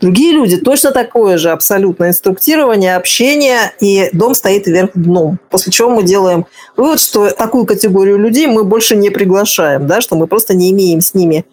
Другие 0.00 0.32
люди 0.32 0.56
точно 0.56 0.92
такое 0.92 1.38
же 1.38 1.50
абсолютно 1.50 2.08
инструктирование, 2.08 2.94
общение, 2.94 3.72
и 3.80 4.10
дом 4.12 4.36
стоит 4.36 4.68
вверх 4.68 4.90
дном. 4.94 5.40
После 5.50 5.72
чего 5.72 5.90
мы 5.90 6.04
делаем 6.04 6.46
вывод, 6.76 7.00
что 7.00 7.30
такую 7.30 7.66
категорию 7.66 8.16
людей 8.16 8.46
мы 8.46 8.62
больше 8.62 8.94
не 8.94 9.10
приглашаем, 9.10 9.88
да, 9.88 10.00
что 10.00 10.14
мы 10.14 10.28
просто 10.28 10.54
не 10.54 10.70
имеем 10.70 11.00
с 11.00 11.14
ними 11.14 11.44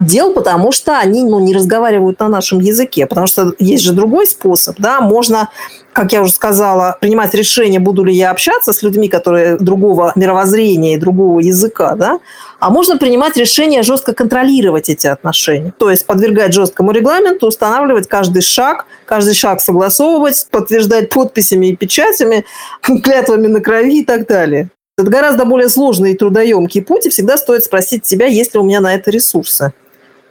дел, 0.00 0.32
потому 0.32 0.72
что 0.72 0.98
они 0.98 1.22
ну, 1.22 1.38
не 1.40 1.54
разговаривают 1.54 2.18
на 2.20 2.28
нашем 2.28 2.58
языке. 2.60 3.06
Потому 3.06 3.26
что 3.26 3.54
есть 3.58 3.84
же 3.84 3.92
другой 3.92 4.26
способ. 4.26 4.76
Да? 4.78 5.00
Можно, 5.00 5.50
как 5.92 6.12
я 6.12 6.22
уже 6.22 6.32
сказала, 6.32 6.96
принимать 7.00 7.34
решение, 7.34 7.78
буду 7.78 8.02
ли 8.02 8.14
я 8.14 8.30
общаться 8.30 8.72
с 8.72 8.82
людьми, 8.82 9.08
которые 9.08 9.58
другого 9.58 10.12
мировоззрения 10.16 10.94
и 10.94 10.98
другого 10.98 11.40
языка. 11.40 11.94
Да? 11.94 12.18
А 12.58 12.70
можно 12.70 12.96
принимать 12.96 13.36
решение 13.36 13.82
жестко 13.82 14.14
контролировать 14.14 14.88
эти 14.88 15.06
отношения. 15.06 15.72
То 15.78 15.90
есть 15.90 16.06
подвергать 16.06 16.54
жесткому 16.54 16.92
регламенту, 16.92 17.46
устанавливать 17.46 18.08
каждый 18.08 18.42
шаг, 18.42 18.86
каждый 19.04 19.34
шаг 19.34 19.60
согласовывать, 19.60 20.46
подтверждать 20.50 21.10
подписями 21.10 21.66
и 21.66 21.76
печатями, 21.76 22.44
клятвами 22.82 23.48
на 23.48 23.60
крови 23.60 24.00
и 24.00 24.04
так 24.04 24.26
далее. 24.26 24.70
Это 24.96 25.10
гораздо 25.10 25.46
более 25.46 25.70
сложный 25.70 26.12
и 26.12 26.16
трудоемкий 26.16 26.82
путь, 26.82 27.06
и 27.06 27.08
всегда 27.08 27.38
стоит 27.38 27.64
спросить 27.64 28.06
себя, 28.06 28.26
есть 28.26 28.52
ли 28.52 28.60
у 28.60 28.64
меня 28.64 28.80
на 28.80 28.94
это 28.94 29.10
ресурсы. 29.10 29.72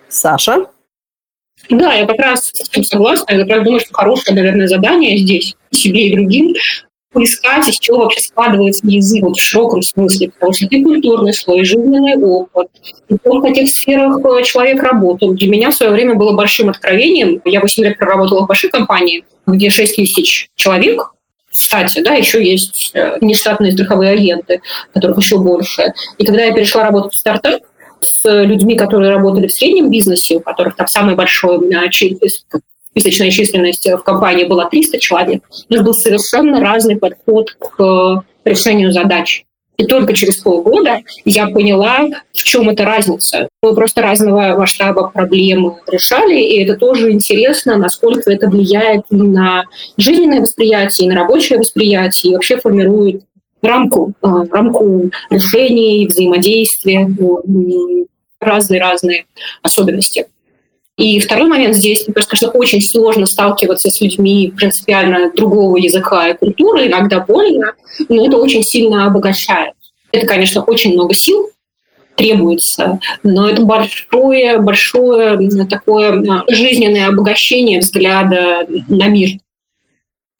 Саша? 0.09 0.65
Да, 1.69 1.93
я 1.93 2.05
как 2.05 2.19
раз 2.19 2.51
с 2.53 2.69
этим 2.69 2.83
согласна. 2.83 3.33
Я 3.33 3.39
как 3.39 3.49
раз 3.49 3.63
думаю, 3.63 3.79
что 3.79 3.93
хорошее, 3.93 4.35
наверное, 4.35 4.67
задание 4.67 5.17
здесь 5.17 5.55
себе 5.71 6.07
и 6.07 6.15
другим 6.15 6.55
поискать, 7.11 7.67
из 7.67 7.79
чего 7.79 7.99
вообще 7.99 8.21
складывается 8.21 8.85
язык 8.85 9.23
вот 9.23 9.37
в 9.37 9.41
широком 9.41 9.81
смысле, 9.81 10.29
потому 10.29 10.53
что 10.53 10.65
это 10.65 10.83
культурный 10.83 11.33
слой, 11.33 11.65
жизненный 11.65 12.15
опыт, 12.15 12.67
и 13.07 13.15
в 13.15 13.41
каких 13.41 13.69
сферах 13.69 14.19
э, 14.23 14.43
человек 14.43 14.83
работал. 14.83 15.33
Для 15.33 15.49
меня 15.49 15.71
в 15.71 15.75
свое 15.75 15.91
время 15.91 16.15
было 16.15 16.33
большим 16.33 16.69
откровением. 16.69 17.41
Я 17.45 17.61
8 17.61 17.83
лет 17.83 17.97
проработала 17.97 18.43
в 18.43 18.47
большой 18.47 18.69
компании, 18.69 19.25
где 19.47 19.71
6 19.71 19.95
тысяч 19.95 20.49
человек, 20.55 21.13
кстати, 21.51 22.01
да, 22.01 22.13
еще 22.13 22.43
есть 22.43 22.91
э, 22.93 23.17
нештатные 23.21 23.71
страховые 23.71 24.11
агенты, 24.11 24.61
которых 24.93 25.17
еще 25.17 25.39
больше. 25.39 25.93
И 26.19 26.25
когда 26.25 26.43
я 26.43 26.53
перешла 26.53 26.83
работать 26.83 27.13
в 27.13 27.17
стартап, 27.17 27.61
с 28.01 28.43
людьми, 28.43 28.75
которые 28.75 29.11
работали 29.11 29.47
в 29.47 29.53
среднем 29.53 29.89
бизнесе, 29.89 30.37
у 30.37 30.39
которых 30.39 30.75
там 30.75 30.87
самый 30.87 31.15
большой 31.15 31.59
э, 31.71 31.89
списочная 32.91 33.31
численность 33.31 33.89
в 33.89 33.99
компании 33.99 34.45
была 34.45 34.65
300 34.65 34.99
человек, 34.99 35.43
у 35.69 35.73
нас 35.73 35.83
был 35.83 35.93
совершенно 35.93 36.59
разный 36.59 36.97
подход 36.97 37.51
к 37.59 38.23
решению 38.45 38.91
задач. 38.91 39.43
И 39.79 39.85
только 39.85 40.13
через 40.13 40.35
полгода 40.35 40.99
я 41.23 41.47
поняла, 41.47 42.05
в 42.33 42.43
чем 42.43 42.67
эта 42.67 42.83
разница. 42.83 43.47
Мы 43.63 43.73
просто 43.73 44.01
разного 44.01 44.57
масштаба 44.57 45.09
проблемы 45.09 45.77
решали, 45.89 46.37
и 46.37 46.61
это 46.61 46.75
тоже 46.75 47.11
интересно, 47.11 47.77
насколько 47.77 48.29
это 48.29 48.49
влияет 48.49 49.03
и 49.09 49.15
на 49.15 49.63
жизненное 49.95 50.41
восприятие, 50.41 51.07
и 51.07 51.09
на 51.09 51.15
рабочее 51.15 51.59
восприятие, 51.59 52.31
и 52.31 52.35
вообще 52.35 52.57
формирует 52.57 53.23
рамку, 53.61 54.13
э, 54.21 54.27
рамку 54.51 55.11
решений, 55.29 56.07
взаимодействия, 56.07 57.09
разные-разные 58.39 59.25
особенности. 59.61 60.27
И 60.97 61.19
второй 61.21 61.47
момент 61.47 61.75
здесь, 61.75 62.05
мне 62.07 62.13
кажется, 62.13 62.49
очень 62.49 62.81
сложно 62.81 63.25
сталкиваться 63.25 63.89
с 63.89 64.01
людьми 64.01 64.53
принципиально 64.55 65.31
другого 65.33 65.77
языка 65.77 66.27
и 66.27 66.37
культуры, 66.37 66.87
иногда 66.87 67.21
больно, 67.21 67.73
но 68.09 68.27
это 68.27 68.37
очень 68.37 68.63
сильно 68.63 69.05
обогащает. 69.05 69.75
Это, 70.11 70.27
конечно, 70.27 70.61
очень 70.63 70.93
много 70.93 71.13
сил 71.13 71.49
требуется, 72.15 72.99
но 73.23 73.49
это 73.49 73.61
большое, 73.61 74.57
большое 74.57 75.39
такое 75.69 76.21
э, 76.21 76.53
жизненное 76.53 77.07
обогащение 77.07 77.79
взгляда 77.79 78.67
на 78.89 79.07
мир. 79.07 79.39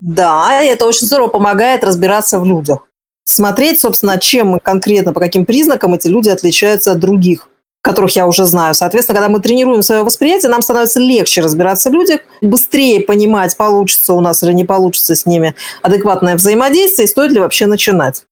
Да, 0.02 0.62
это 0.62 0.86
очень 0.86 1.08
здорово 1.08 1.30
помогает 1.30 1.86
разбираться 1.86 2.38
в 2.38 2.46
людях 2.46 2.89
смотреть, 3.30 3.80
собственно, 3.80 4.18
чем 4.18 4.60
конкретно, 4.60 5.14
по 5.14 5.20
каким 5.20 5.46
признакам 5.46 5.94
эти 5.94 6.08
люди 6.08 6.30
отличаются 6.30 6.92
от 6.92 7.00
других 7.00 7.50
которых 7.82 8.14
я 8.16 8.28
уже 8.28 8.46
знаю. 8.46 8.76
Соответственно, 8.76 9.20
когда 9.20 9.30
мы 9.30 9.40
тренируем 9.40 9.84
свое 9.84 10.04
восприятие, 10.04 10.52
нам 10.52 10.62
становится 10.62 11.00
легче 11.00 11.40
разбираться 11.40 11.90
в 11.90 11.94
людях, 11.94 12.20
быстрее 12.42 13.00
понимать, 13.00 13.56
получится 13.56 14.14
у 14.14 14.20
нас 14.20 14.44
или 14.44 14.52
не 14.52 14.66
получится 14.66 15.16
с 15.16 15.26
ними 15.26 15.56
адекватное 15.82 16.36
взаимодействие, 16.36 17.06
и 17.06 17.10
стоит 17.10 17.32
ли 17.32 17.40
вообще 17.40 17.68
начинать. 17.68 18.26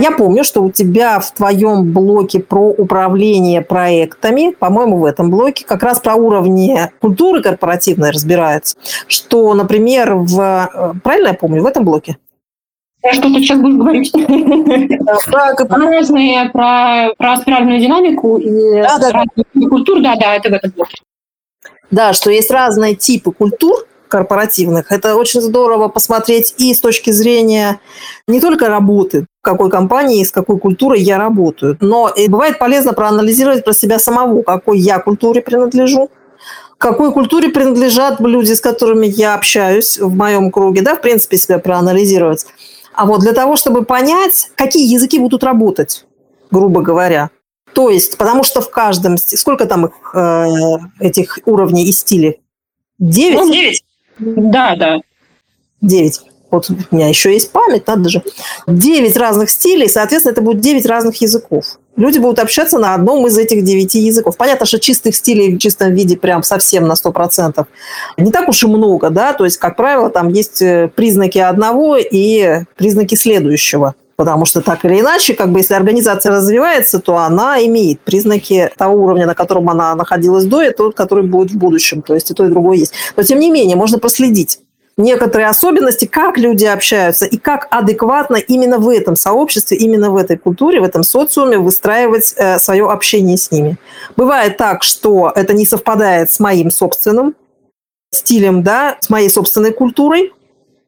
Я 0.00 0.12
помню, 0.12 0.44
что 0.44 0.62
у 0.62 0.70
тебя 0.70 1.18
в 1.18 1.34
твоем 1.34 1.92
блоке 1.92 2.38
про 2.38 2.68
управление 2.68 3.62
проектами, 3.62 4.54
по-моему, 4.56 4.98
в 4.98 5.04
этом 5.04 5.28
блоке 5.28 5.64
как 5.66 5.82
раз 5.82 5.98
про 5.98 6.14
уровни 6.14 6.88
культуры 7.00 7.42
корпоративной 7.42 8.12
разбирается, 8.12 8.76
что, 9.08 9.52
например, 9.54 10.14
в... 10.14 10.40
Э, 10.40 10.92
правильно 11.02 11.28
я 11.28 11.34
помню, 11.34 11.64
в 11.64 11.66
этом 11.66 11.84
блоке? 11.84 12.16
Что 13.12 13.22
ты 13.22 13.40
сейчас 13.40 13.58
будешь 13.58 13.76
говорить. 13.76 14.12
Про 15.68 15.78
разные, 15.78 16.50
про, 16.50 17.10
про 17.16 17.36
спиральную 17.36 17.80
динамику 17.80 18.38
и 18.38 18.82
да, 18.82 18.98
да, 18.98 19.24
да. 19.36 19.68
культур, 19.68 20.00
да, 20.00 20.16
да, 20.16 20.34
это 20.34 20.50
в 20.50 20.52
этом 20.52 20.72
блоке. 20.72 20.96
Да, 21.90 22.12
что 22.12 22.30
есть 22.30 22.50
разные 22.50 22.94
типы 22.94 23.32
культур 23.32 23.86
корпоративных. 24.08 24.90
Это 24.90 25.16
очень 25.16 25.40
здорово 25.40 25.88
посмотреть 25.88 26.54
и 26.58 26.74
с 26.74 26.80
точки 26.80 27.10
зрения 27.10 27.80
не 28.26 28.40
только 28.40 28.68
работы, 28.68 29.26
в 29.40 29.44
какой 29.44 29.70
компании, 29.70 30.24
с 30.24 30.30
какой 30.30 30.58
культурой 30.58 31.00
я 31.00 31.18
работаю, 31.18 31.76
но 31.80 32.08
и 32.08 32.28
бывает 32.28 32.58
полезно 32.58 32.94
проанализировать 32.94 33.64
про 33.64 33.72
себя 33.72 33.98
самого, 33.98 34.42
какой 34.42 34.78
я 34.78 34.98
культуре 34.98 35.42
принадлежу, 35.42 36.10
какой 36.78 37.12
культуре 37.12 37.50
принадлежат 37.50 38.20
люди, 38.20 38.52
с 38.52 38.60
которыми 38.60 39.06
я 39.06 39.34
общаюсь 39.34 39.98
в 39.98 40.14
моем 40.14 40.50
круге, 40.50 40.82
да, 40.82 40.94
в 40.96 41.00
принципе, 41.00 41.36
себя 41.36 41.58
проанализировать. 41.58 42.46
А 42.98 43.06
вот 43.06 43.20
для 43.20 43.32
того, 43.32 43.54
чтобы 43.54 43.84
понять, 43.84 44.50
какие 44.56 44.92
языки 44.92 45.20
будут 45.20 45.44
работать, 45.44 46.04
грубо 46.50 46.82
говоря. 46.82 47.30
То 47.72 47.90
есть, 47.90 48.18
потому 48.18 48.42
что 48.42 48.60
в 48.60 48.70
каждом... 48.72 49.18
Сколько 49.18 49.66
там 49.66 49.86
их, 49.86 49.92
э, 50.16 50.46
этих 50.98 51.38
уровней 51.46 51.84
и 51.84 51.92
стилей? 51.92 52.40
Девять? 52.98 53.38
Ну, 53.38 53.52
девять. 53.52 53.84
Да, 54.18 54.74
да. 54.74 54.98
Девять. 55.80 56.22
Вот 56.50 56.68
у 56.70 56.96
меня 56.96 57.06
еще 57.06 57.32
есть 57.32 57.52
память, 57.52 57.86
надо 57.86 58.08
же. 58.08 58.20
Девять 58.66 59.16
разных 59.16 59.50
стилей, 59.50 59.88
соответственно, 59.88 60.32
это 60.32 60.40
будет 60.40 60.58
девять 60.58 60.86
разных 60.86 61.22
языков. 61.22 61.78
Люди 61.98 62.20
будут 62.20 62.38
общаться 62.38 62.78
на 62.78 62.94
одном 62.94 63.26
из 63.26 63.36
этих 63.36 63.64
девяти 63.64 63.98
языков. 63.98 64.36
Понятно, 64.36 64.66
что 64.66 64.78
чистых 64.78 65.16
стилей 65.16 65.56
в 65.56 65.58
чистом 65.58 65.94
виде 65.94 66.16
прям 66.16 66.44
совсем 66.44 66.86
на 66.86 66.94
сто 66.94 67.10
процентов 67.10 67.66
не 68.16 68.30
так 68.30 68.48
уж 68.48 68.62
и 68.62 68.68
много, 68.68 69.10
да, 69.10 69.32
то 69.32 69.44
есть, 69.44 69.56
как 69.56 69.74
правило, 69.74 70.08
там 70.08 70.28
есть 70.28 70.62
э, 70.62 70.88
признаки 70.94 71.38
одного 71.38 71.96
и 71.96 72.60
признаки 72.76 73.16
следующего. 73.16 73.96
Потому 74.14 74.46
что 74.46 74.60
так 74.60 74.84
или 74.84 75.00
иначе, 75.00 75.34
как 75.34 75.50
бы 75.50 75.58
если 75.58 75.74
организация 75.74 76.30
развивается, 76.30 77.00
то 77.00 77.16
она 77.16 77.64
имеет 77.66 78.00
признаки 78.00 78.70
того 78.76 79.02
уровня, 79.02 79.26
на 79.26 79.34
котором 79.34 79.68
она 79.68 79.92
находилась 79.96 80.44
до, 80.44 80.62
и 80.62 80.70
тот, 80.70 80.94
который 80.94 81.24
будет 81.24 81.50
в 81.50 81.58
будущем. 81.58 82.02
То 82.02 82.14
есть 82.14 82.30
и 82.30 82.34
то, 82.34 82.44
и 82.44 82.48
другое 82.48 82.78
есть. 82.78 82.92
Но 83.16 83.24
тем 83.24 83.40
не 83.40 83.50
менее, 83.50 83.76
можно 83.76 83.98
проследить 83.98 84.60
некоторые 84.98 85.48
особенности, 85.48 86.04
как 86.04 86.36
люди 86.36 86.66
общаются 86.66 87.24
и 87.24 87.38
как 87.38 87.68
адекватно 87.70 88.36
именно 88.36 88.78
в 88.78 88.88
этом 88.88 89.16
сообществе, 89.16 89.78
именно 89.78 90.10
в 90.10 90.16
этой 90.16 90.36
культуре, 90.36 90.80
в 90.80 90.84
этом 90.84 91.02
социуме 91.04 91.56
выстраивать 91.56 92.34
э, 92.36 92.58
свое 92.58 92.90
общение 92.90 93.38
с 93.38 93.50
ними. 93.50 93.78
Бывает 94.16 94.58
так, 94.58 94.82
что 94.82 95.32
это 95.34 95.54
не 95.54 95.64
совпадает 95.64 96.30
с 96.30 96.40
моим 96.40 96.70
собственным 96.70 97.34
стилем, 98.10 98.62
да, 98.62 98.98
с 99.00 99.08
моей 99.08 99.30
собственной 99.30 99.72
культурой, 99.72 100.32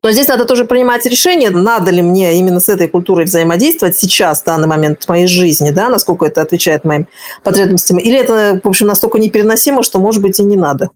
но 0.03 0.11
здесь 0.12 0.29
надо 0.29 0.46
тоже 0.46 0.64
принимать 0.64 1.05
решение, 1.05 1.51
надо 1.51 1.90
ли 1.90 2.01
мне 2.01 2.38
именно 2.38 2.61
с 2.61 2.70
этой 2.70 2.88
культурой 2.88 3.27
взаимодействовать 3.27 3.99
сейчас, 3.99 4.40
в 4.40 4.44
данный 4.46 4.66
момент 4.66 5.05
в 5.05 5.09
моей 5.09 5.27
жизни, 5.27 5.70
да, 5.70 5.90
насколько 5.90 6.25
это 6.25 6.40
отвечает 6.40 6.85
моим 6.85 7.07
потребностям, 7.44 7.99
или 7.99 8.18
это, 8.18 8.61
в 8.64 8.68
общем, 8.68 8.87
настолько 8.87 9.18
непереносимо, 9.18 9.83
что, 9.83 9.99
может 9.99 10.23
быть, 10.23 10.40
и 10.40 10.42
не 10.42 10.57
надо. 10.57 10.88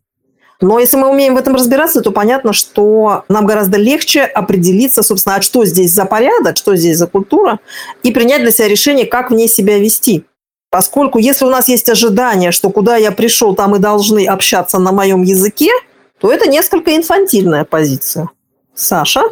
Но 0.60 0.78
если 0.78 0.96
мы 0.96 1.08
умеем 1.08 1.34
в 1.34 1.38
этом 1.38 1.54
разбираться, 1.54 2.00
то 2.00 2.10
понятно, 2.10 2.52
что 2.52 3.24
нам 3.28 3.46
гораздо 3.46 3.76
легче 3.76 4.22
определиться, 4.22 5.02
собственно, 5.02 5.36
а 5.36 5.42
что 5.42 5.64
здесь 5.64 5.92
за 5.92 6.04
порядок, 6.04 6.56
что 6.56 6.76
здесь 6.76 6.96
за 6.96 7.06
культура, 7.06 7.60
и 8.02 8.12
принять 8.12 8.42
для 8.42 8.50
себя 8.50 8.68
решение, 8.68 9.06
как 9.06 9.30
в 9.30 9.34
ней 9.34 9.48
себя 9.48 9.78
вести. 9.78 10.24
Поскольку 10.70 11.18
если 11.18 11.44
у 11.44 11.50
нас 11.50 11.68
есть 11.68 11.88
ожидание, 11.88 12.50
что 12.50 12.70
куда 12.70 12.96
я 12.96 13.12
пришел, 13.12 13.54
там 13.54 13.76
и 13.76 13.78
должны 13.78 14.26
общаться 14.26 14.78
на 14.78 14.92
моем 14.92 15.22
языке, 15.22 15.70
то 16.20 16.32
это 16.32 16.48
несколько 16.48 16.96
инфантильная 16.96 17.64
позиция. 17.64 18.30
Саша? 18.74 19.22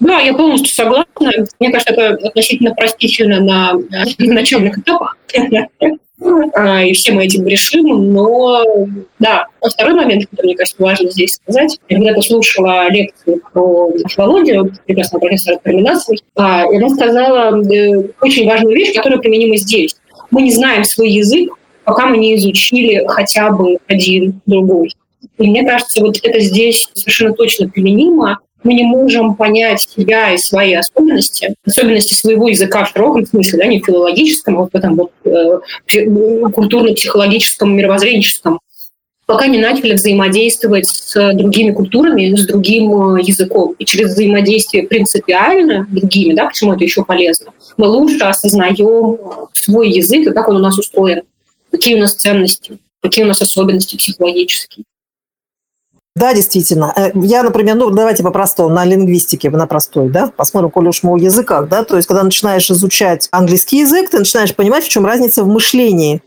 Да, 0.00 0.20
я 0.20 0.34
полностью 0.34 0.72
согласна. 0.72 1.32
Мне 1.58 1.70
кажется, 1.70 1.94
это 1.94 2.28
относительно 2.28 2.74
простительно 2.74 3.40
на 3.40 3.72
начальных 4.18 4.78
этапах. 4.78 5.16
А, 6.54 6.82
и 6.82 6.92
все 6.92 7.12
мы 7.12 7.24
этим 7.24 7.46
решим, 7.46 8.12
но 8.12 8.64
да. 9.18 9.46
А 9.60 9.68
второй 9.68 9.94
момент, 9.94 10.26
который, 10.30 10.46
мне 10.46 10.56
кажется, 10.56 10.82
важно 10.82 11.10
здесь 11.10 11.34
сказать, 11.34 11.78
я 11.88 11.96
когда-то 11.96 12.22
слушала 12.22 12.90
лекцию 12.90 13.40
про 13.52 13.90
филологию 14.08 14.72
прекрасного 14.86 15.20
профессора 15.20 15.58
Терминации, 15.64 16.16
и 16.16 16.20
она 16.36 16.88
сказала 16.90 17.62
э, 17.62 18.08
очень 18.20 18.46
важную 18.46 18.74
вещь, 18.74 18.94
которая 18.94 19.18
применима 19.18 19.56
здесь. 19.56 19.96
Мы 20.30 20.42
не 20.42 20.52
знаем 20.52 20.84
свой 20.84 21.10
язык, 21.10 21.52
пока 21.84 22.06
мы 22.06 22.18
не 22.18 22.36
изучили 22.36 23.04
хотя 23.06 23.50
бы 23.50 23.78
один 23.86 24.40
другой. 24.46 24.92
И 25.38 25.48
мне 25.48 25.64
кажется, 25.64 26.00
вот 26.00 26.18
это 26.22 26.40
здесь 26.40 26.88
совершенно 26.94 27.34
точно 27.34 27.68
применимо, 27.68 28.38
мы 28.64 28.74
не 28.74 28.84
можем 28.84 29.34
понять 29.34 29.80
себя 29.80 30.32
и 30.32 30.38
свои 30.38 30.74
особенности, 30.74 31.54
особенности 31.64 32.14
своего 32.14 32.48
языка 32.48 32.84
в 32.84 32.90
широком 32.90 33.26
смысле, 33.26 33.58
да, 33.58 33.66
не 33.66 33.80
в 33.80 33.86
филологическом, 33.86 34.58
а 34.58 34.64
в 34.66 34.70
этом 34.72 34.96
вот 34.96 35.12
э, 35.24 35.58
культурно-психологическом, 36.50 37.76
мировоззренческом, 37.76 38.60
пока 39.26 39.46
не 39.46 39.58
начали 39.58 39.94
взаимодействовать 39.94 40.88
с 40.88 41.32
другими 41.34 41.72
культурами, 41.72 42.34
с 42.34 42.46
другим 42.46 43.16
э, 43.16 43.22
языком. 43.22 43.74
И 43.78 43.84
через 43.84 44.10
взаимодействие 44.10 44.86
принципиально 44.86 45.86
другими, 45.90 46.34
да, 46.34 46.46
почему 46.46 46.74
это 46.74 46.84
еще 46.84 47.04
полезно, 47.04 47.52
мы 47.76 47.86
лучше 47.86 48.24
осознаем 48.24 49.18
свой 49.52 49.90
язык 49.90 50.26
и 50.26 50.32
как 50.32 50.48
он 50.48 50.56
у 50.56 50.60
нас 50.60 50.78
устроен, 50.78 51.22
какие 51.70 51.94
у 51.94 51.98
нас 51.98 52.14
ценности, 52.14 52.78
какие 53.00 53.24
у 53.24 53.28
нас 53.28 53.40
особенности 53.40 53.96
психологические. 53.96 54.84
Да, 56.14 56.34
действительно. 56.34 56.92
Э, 56.94 57.10
я, 57.14 57.42
например, 57.42 57.76
ну, 57.76 57.90
давайте 57.90 58.22
по-простому, 58.22 58.68
на 58.68 58.84
лингвистике, 58.84 59.48
на 59.50 59.66
простой, 59.66 60.10
да, 60.10 60.30
посмотрим, 60.36 60.70
коли 60.70 60.88
уж 60.88 61.02
мы 61.02 61.14
о 61.14 61.16
языках, 61.16 61.68
да, 61.68 61.84
то 61.84 61.96
есть, 61.96 62.06
когда 62.06 62.22
начинаешь 62.22 62.70
изучать 62.70 63.28
английский 63.30 63.78
язык, 63.78 64.10
ты 64.10 64.18
начинаешь 64.18 64.54
понимать, 64.54 64.84
в 64.84 64.88
чем 64.88 65.06
разница 65.06 65.42
в 65.42 65.48
мышлении, 65.48 66.22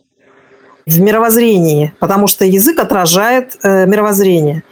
в 0.88 1.00
мировоззрении, 1.00 1.94
потому 2.00 2.26
что 2.28 2.46
язык 2.46 2.80
отражает 2.80 3.58
э, 3.62 3.86
мировоззрение. 3.86 4.64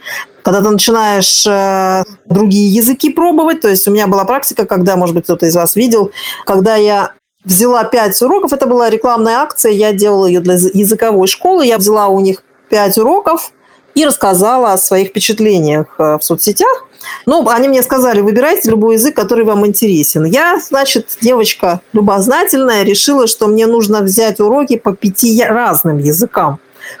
Когда 0.42 0.62
ты 0.62 0.70
начинаешь 0.70 1.46
э, 1.46 2.04
другие 2.26 2.68
языки 2.68 3.10
пробовать, 3.10 3.60
то 3.60 3.68
есть 3.68 3.86
у 3.86 3.92
меня 3.92 4.08
была 4.08 4.24
практика, 4.24 4.66
когда, 4.66 4.96
может 4.96 5.14
быть, 5.14 5.24
кто-то 5.24 5.46
из 5.46 5.54
вас 5.54 5.76
видел, 5.76 6.10
когда 6.44 6.74
я 6.74 7.12
взяла 7.44 7.84
пять 7.84 8.20
уроков, 8.20 8.52
это 8.52 8.66
была 8.66 8.90
рекламная 8.90 9.36
акция, 9.36 9.72
я 9.72 9.92
делала 9.92 10.26
ее 10.26 10.40
для 10.40 10.54
языковой 10.54 11.28
школы, 11.28 11.66
я 11.66 11.78
взяла 11.78 12.08
у 12.08 12.20
них 12.20 12.42
пять 12.68 12.98
уроков, 12.98 13.52
и 13.94 14.04
рассказала 14.04 14.72
о 14.72 14.78
своих 14.78 15.08
впечатлениях 15.08 15.86
э, 15.98 16.18
в 16.18 16.24
соцсетях. 16.24 16.86
Ну, 17.26 17.48
они 17.48 17.68
мне 17.68 17.82
сказали, 17.82 18.20
выбирайте 18.20 18.70
любой 18.70 18.94
язык, 18.94 19.14
который 19.14 19.44
вам 19.44 19.66
интересен. 19.66 20.24
Я, 20.24 20.58
значит, 20.58 21.16
девочка 21.20 21.80
любознательная, 21.92 22.82
решила, 22.82 23.26
что 23.26 23.46
мне 23.46 23.66
нужно 23.66 24.00
взять 24.00 24.40
уроки 24.40 24.76
по 24.76 24.94
пяти 24.94 25.42
разным 25.42 25.98
языкам, 25.98 26.58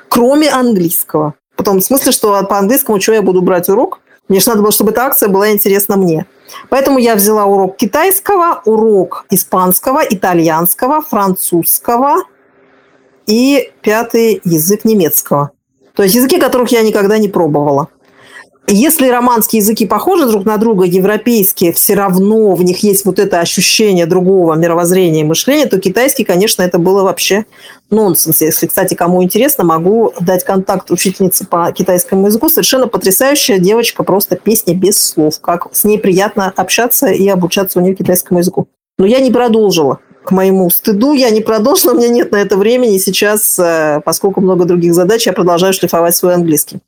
кроме 0.08 0.50
английского. 0.50 1.34
Потом, 1.56 1.80
в 1.80 1.84
смысле, 1.84 2.12
что 2.12 2.42
по 2.44 2.58
английскому 2.58 3.00
что 3.00 3.12
я 3.12 3.22
буду 3.22 3.42
брать 3.42 3.68
урок? 3.68 4.00
Мне 4.28 4.40
же 4.40 4.48
надо 4.48 4.62
было, 4.62 4.72
чтобы 4.72 4.90
эта 4.90 5.04
акция 5.04 5.28
была 5.28 5.50
интересна 5.50 5.96
мне. 5.96 6.26
Поэтому 6.70 6.98
я 6.98 7.14
взяла 7.14 7.44
урок 7.44 7.76
китайского, 7.76 8.62
урок 8.64 9.26
испанского, 9.30 10.02
итальянского, 10.08 11.02
французского 11.02 12.24
и 13.26 13.70
пятый 13.82 14.40
язык 14.44 14.84
немецкого. 14.84 15.50
То 15.94 16.02
есть 16.02 16.14
языки, 16.14 16.38
которых 16.38 16.72
я 16.72 16.82
никогда 16.82 17.18
не 17.18 17.28
пробовала. 17.28 17.88
Если 18.66 19.08
романские 19.08 19.60
языки 19.60 19.86
похожи 19.86 20.26
друг 20.26 20.46
на 20.46 20.56
друга, 20.56 20.86
европейские, 20.86 21.74
все 21.74 21.94
равно 21.94 22.54
в 22.54 22.64
них 22.64 22.78
есть 22.78 23.04
вот 23.04 23.18
это 23.18 23.40
ощущение 23.40 24.06
другого 24.06 24.54
мировоззрения 24.54 25.20
и 25.20 25.24
мышления, 25.24 25.66
то 25.66 25.78
китайский, 25.78 26.24
конечно, 26.24 26.62
это 26.62 26.78
было 26.78 27.02
вообще 27.02 27.44
нонсенс. 27.90 28.40
Если, 28.40 28.66
кстати, 28.66 28.94
кому 28.94 29.22
интересно, 29.22 29.64
могу 29.64 30.14
дать 30.18 30.44
контакт 30.44 30.90
учительницы 30.90 31.46
по 31.46 31.70
китайскому 31.72 32.26
языку. 32.26 32.48
Совершенно 32.48 32.88
потрясающая 32.88 33.58
девочка, 33.58 34.02
просто 34.02 34.36
песня 34.36 34.74
без 34.74 34.98
слов. 34.98 35.40
Как 35.42 35.68
с 35.72 35.84
ней 35.84 35.98
приятно 35.98 36.50
общаться 36.56 37.08
и 37.08 37.28
обучаться 37.28 37.78
у 37.78 37.82
нее 37.82 37.94
китайскому 37.94 38.40
языку. 38.40 38.68
Но 38.96 39.04
я 39.04 39.20
не 39.20 39.30
продолжила 39.30 39.98
к 40.24 40.30
моему 40.30 40.70
стыду 40.70 41.12
я 41.12 41.30
не 41.30 41.40
продолжила, 41.40 41.92
у 41.92 41.96
меня 41.96 42.08
нет 42.08 42.32
на 42.32 42.36
это 42.36 42.56
времени. 42.56 42.98
Сейчас, 42.98 43.58
э, 43.58 44.00
поскольку 44.04 44.40
много 44.40 44.64
других 44.64 44.94
задач, 44.94 45.26
я 45.26 45.32
продолжаю 45.32 45.74
шлифовать 45.74 46.16
свой 46.16 46.34
английский. 46.34 46.80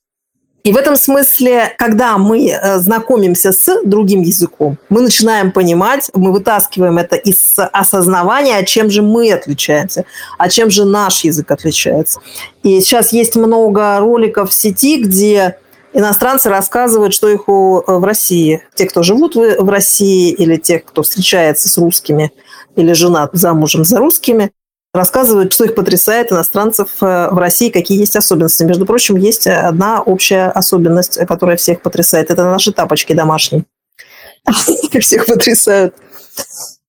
И 0.64 0.72
в 0.72 0.76
этом 0.76 0.96
смысле, 0.96 1.74
когда 1.78 2.18
мы 2.18 2.48
э, 2.48 2.78
знакомимся 2.78 3.52
с 3.52 3.82
другим 3.84 4.22
языком, 4.22 4.78
мы 4.88 5.02
начинаем 5.02 5.52
понимать, 5.52 6.10
мы 6.14 6.32
вытаскиваем 6.32 6.98
это 6.98 7.14
из 7.14 7.54
осознавания, 7.56 8.64
чем 8.64 8.90
же 8.90 9.02
мы 9.02 9.30
отличаемся, 9.30 10.06
а 10.38 10.48
чем 10.48 10.70
же 10.70 10.84
наш 10.84 11.20
язык 11.20 11.50
отличается. 11.50 12.20
И 12.64 12.80
сейчас 12.80 13.12
есть 13.12 13.36
много 13.36 14.00
роликов 14.00 14.50
в 14.50 14.54
сети, 14.54 15.00
где 15.00 15.58
иностранцы 15.92 16.48
рассказывают, 16.48 17.14
что 17.14 17.28
их 17.28 17.42
э, 17.46 17.52
в 17.52 18.02
России, 18.02 18.62
те, 18.74 18.86
кто 18.86 19.04
живут 19.04 19.36
в 19.36 19.68
России 19.68 20.32
или 20.32 20.56
те, 20.56 20.80
кто 20.80 21.02
встречается 21.02 21.68
с 21.68 21.76
русскими– 21.76 22.32
или 22.76 22.92
жена 22.92 23.28
замужем 23.32 23.84
за 23.84 23.98
русскими, 23.98 24.52
рассказывают, 24.94 25.52
что 25.52 25.64
их 25.64 25.74
потрясает 25.74 26.32
иностранцев 26.32 26.88
э, 27.00 27.28
в 27.30 27.38
России, 27.38 27.70
какие 27.70 27.98
есть 27.98 28.16
особенности. 28.16 28.62
Между 28.62 28.86
прочим, 28.86 29.16
есть 29.16 29.46
одна 29.46 30.02
общая 30.02 30.46
особенность, 30.50 31.18
которая 31.26 31.56
всех 31.56 31.82
потрясает. 31.82 32.30
Это 32.30 32.44
наши 32.44 32.72
тапочки 32.72 33.12
домашние. 33.12 33.64
Всех 35.00 35.26
потрясают. 35.26 35.94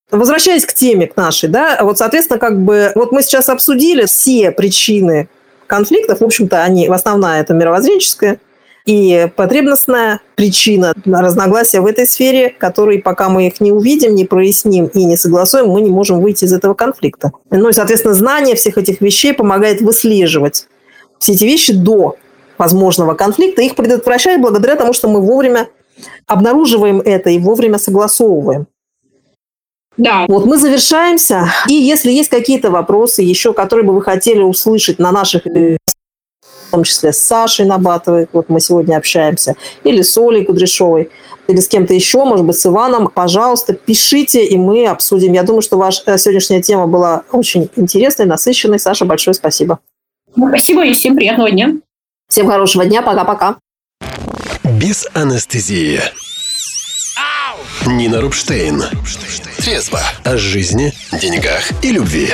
Возвращаясь 0.09 0.65
к 0.65 0.73
теме, 0.73 1.07
к 1.07 1.17
нашей, 1.17 1.49
да, 1.49 1.79
вот, 1.81 1.97
соответственно, 1.97 2.39
как 2.39 2.61
бы, 2.61 2.93
вот 2.95 3.11
мы 3.11 3.21
сейчас 3.21 3.49
обсудили 3.49 4.05
все 4.05 4.51
причины 4.51 5.27
конфликтов, 5.67 6.21
в 6.21 6.23
общем-то, 6.23 6.63
они, 6.63 6.87
в 6.87 6.93
основная 6.93 7.41
это 7.41 7.53
мировоззренческая, 7.53 8.39
и 8.87 9.29
потребностная 9.35 10.21
причина 10.35 10.93
разногласия 11.05 11.81
в 11.81 11.85
этой 11.85 12.07
сфере, 12.07 12.49
которые 12.57 13.01
пока 13.01 13.27
мы 13.27 13.47
их 13.47 13.59
не 13.59 13.73
увидим, 13.73 14.15
не 14.15 14.23
проясним 14.23 14.85
и 14.85 15.03
не 15.03 15.17
согласуем, 15.17 15.67
мы 15.67 15.81
не 15.81 15.91
можем 15.91 16.21
выйти 16.21 16.45
из 16.45 16.53
этого 16.53 16.73
конфликта. 16.73 17.31
Ну 17.51 17.67
и, 17.67 17.73
соответственно, 17.73 18.13
знание 18.13 18.55
всех 18.55 18.77
этих 18.77 19.01
вещей 19.01 19.33
помогает 19.33 19.81
выслеживать 19.81 20.67
все 21.19 21.33
эти 21.33 21.43
вещи 21.43 21.73
до 21.73 22.15
возможного 22.57 23.13
конфликта, 23.13 23.61
их 23.61 23.75
предотвращать 23.75 24.39
благодаря 24.39 24.77
тому, 24.77 24.93
что 24.93 25.09
мы 25.09 25.21
вовремя 25.21 25.67
обнаруживаем 26.25 27.01
это 27.01 27.29
и 27.29 27.39
вовремя 27.39 27.79
согласовываем. 27.79 28.67
Да. 29.97 30.25
Вот 30.29 30.45
мы 30.45 30.57
завершаемся. 30.57 31.49
И 31.67 31.73
если 31.73 32.11
есть 32.11 32.29
какие-то 32.29 32.71
вопросы 32.71 33.21
еще, 33.21 33.51
которые 33.51 33.85
бы 33.85 33.93
вы 33.93 34.01
хотели 34.01 34.43
услышать 34.43 34.99
на 34.99 35.11
наших 35.11 35.45
в 36.67 36.71
том 36.71 36.83
числе 36.83 37.13
с 37.13 37.17
Сашей 37.17 37.65
Набатовой, 37.65 38.27
вот 38.33 38.49
мы 38.49 38.59
сегодня 38.59 38.97
общаемся, 38.97 39.55
или 39.83 40.01
с 40.01 40.17
Олей 40.17 40.45
Кудряшовой, 40.45 41.09
или 41.47 41.59
с 41.59 41.67
кем-то 41.67 41.93
еще, 41.93 42.25
может 42.25 42.45
быть, 42.45 42.57
с 42.57 42.65
Иваном, 42.65 43.07
пожалуйста, 43.07 43.73
пишите, 43.73 44.45
и 44.45 44.57
мы 44.57 44.85
обсудим. 44.87 45.33
Я 45.33 45.43
думаю, 45.43 45.61
что 45.61 45.77
ваша 45.77 46.17
сегодняшняя 46.17 46.61
тема 46.61 46.87
была 46.87 47.23
очень 47.31 47.69
интересной, 47.75 48.25
насыщенной. 48.25 48.79
Саша, 48.79 49.05
большое 49.05 49.33
спасибо. 49.33 49.79
Спасибо 50.35 50.85
и 50.85 50.93
всем 50.93 51.15
приятного 51.15 51.49
дня. 51.49 51.73
Всем 52.29 52.47
хорошего 52.47 52.85
дня, 52.85 53.01
пока-пока. 53.01 53.57
Без 54.63 55.07
анестезии. 55.13 56.01
Нина 57.85 58.19
Рубштейн. 58.19 58.83
Трезво 59.57 60.01
о 60.25 60.37
жизни, 60.37 60.93
деньгах 61.21 61.71
и 61.81 61.91
любви. 61.91 62.33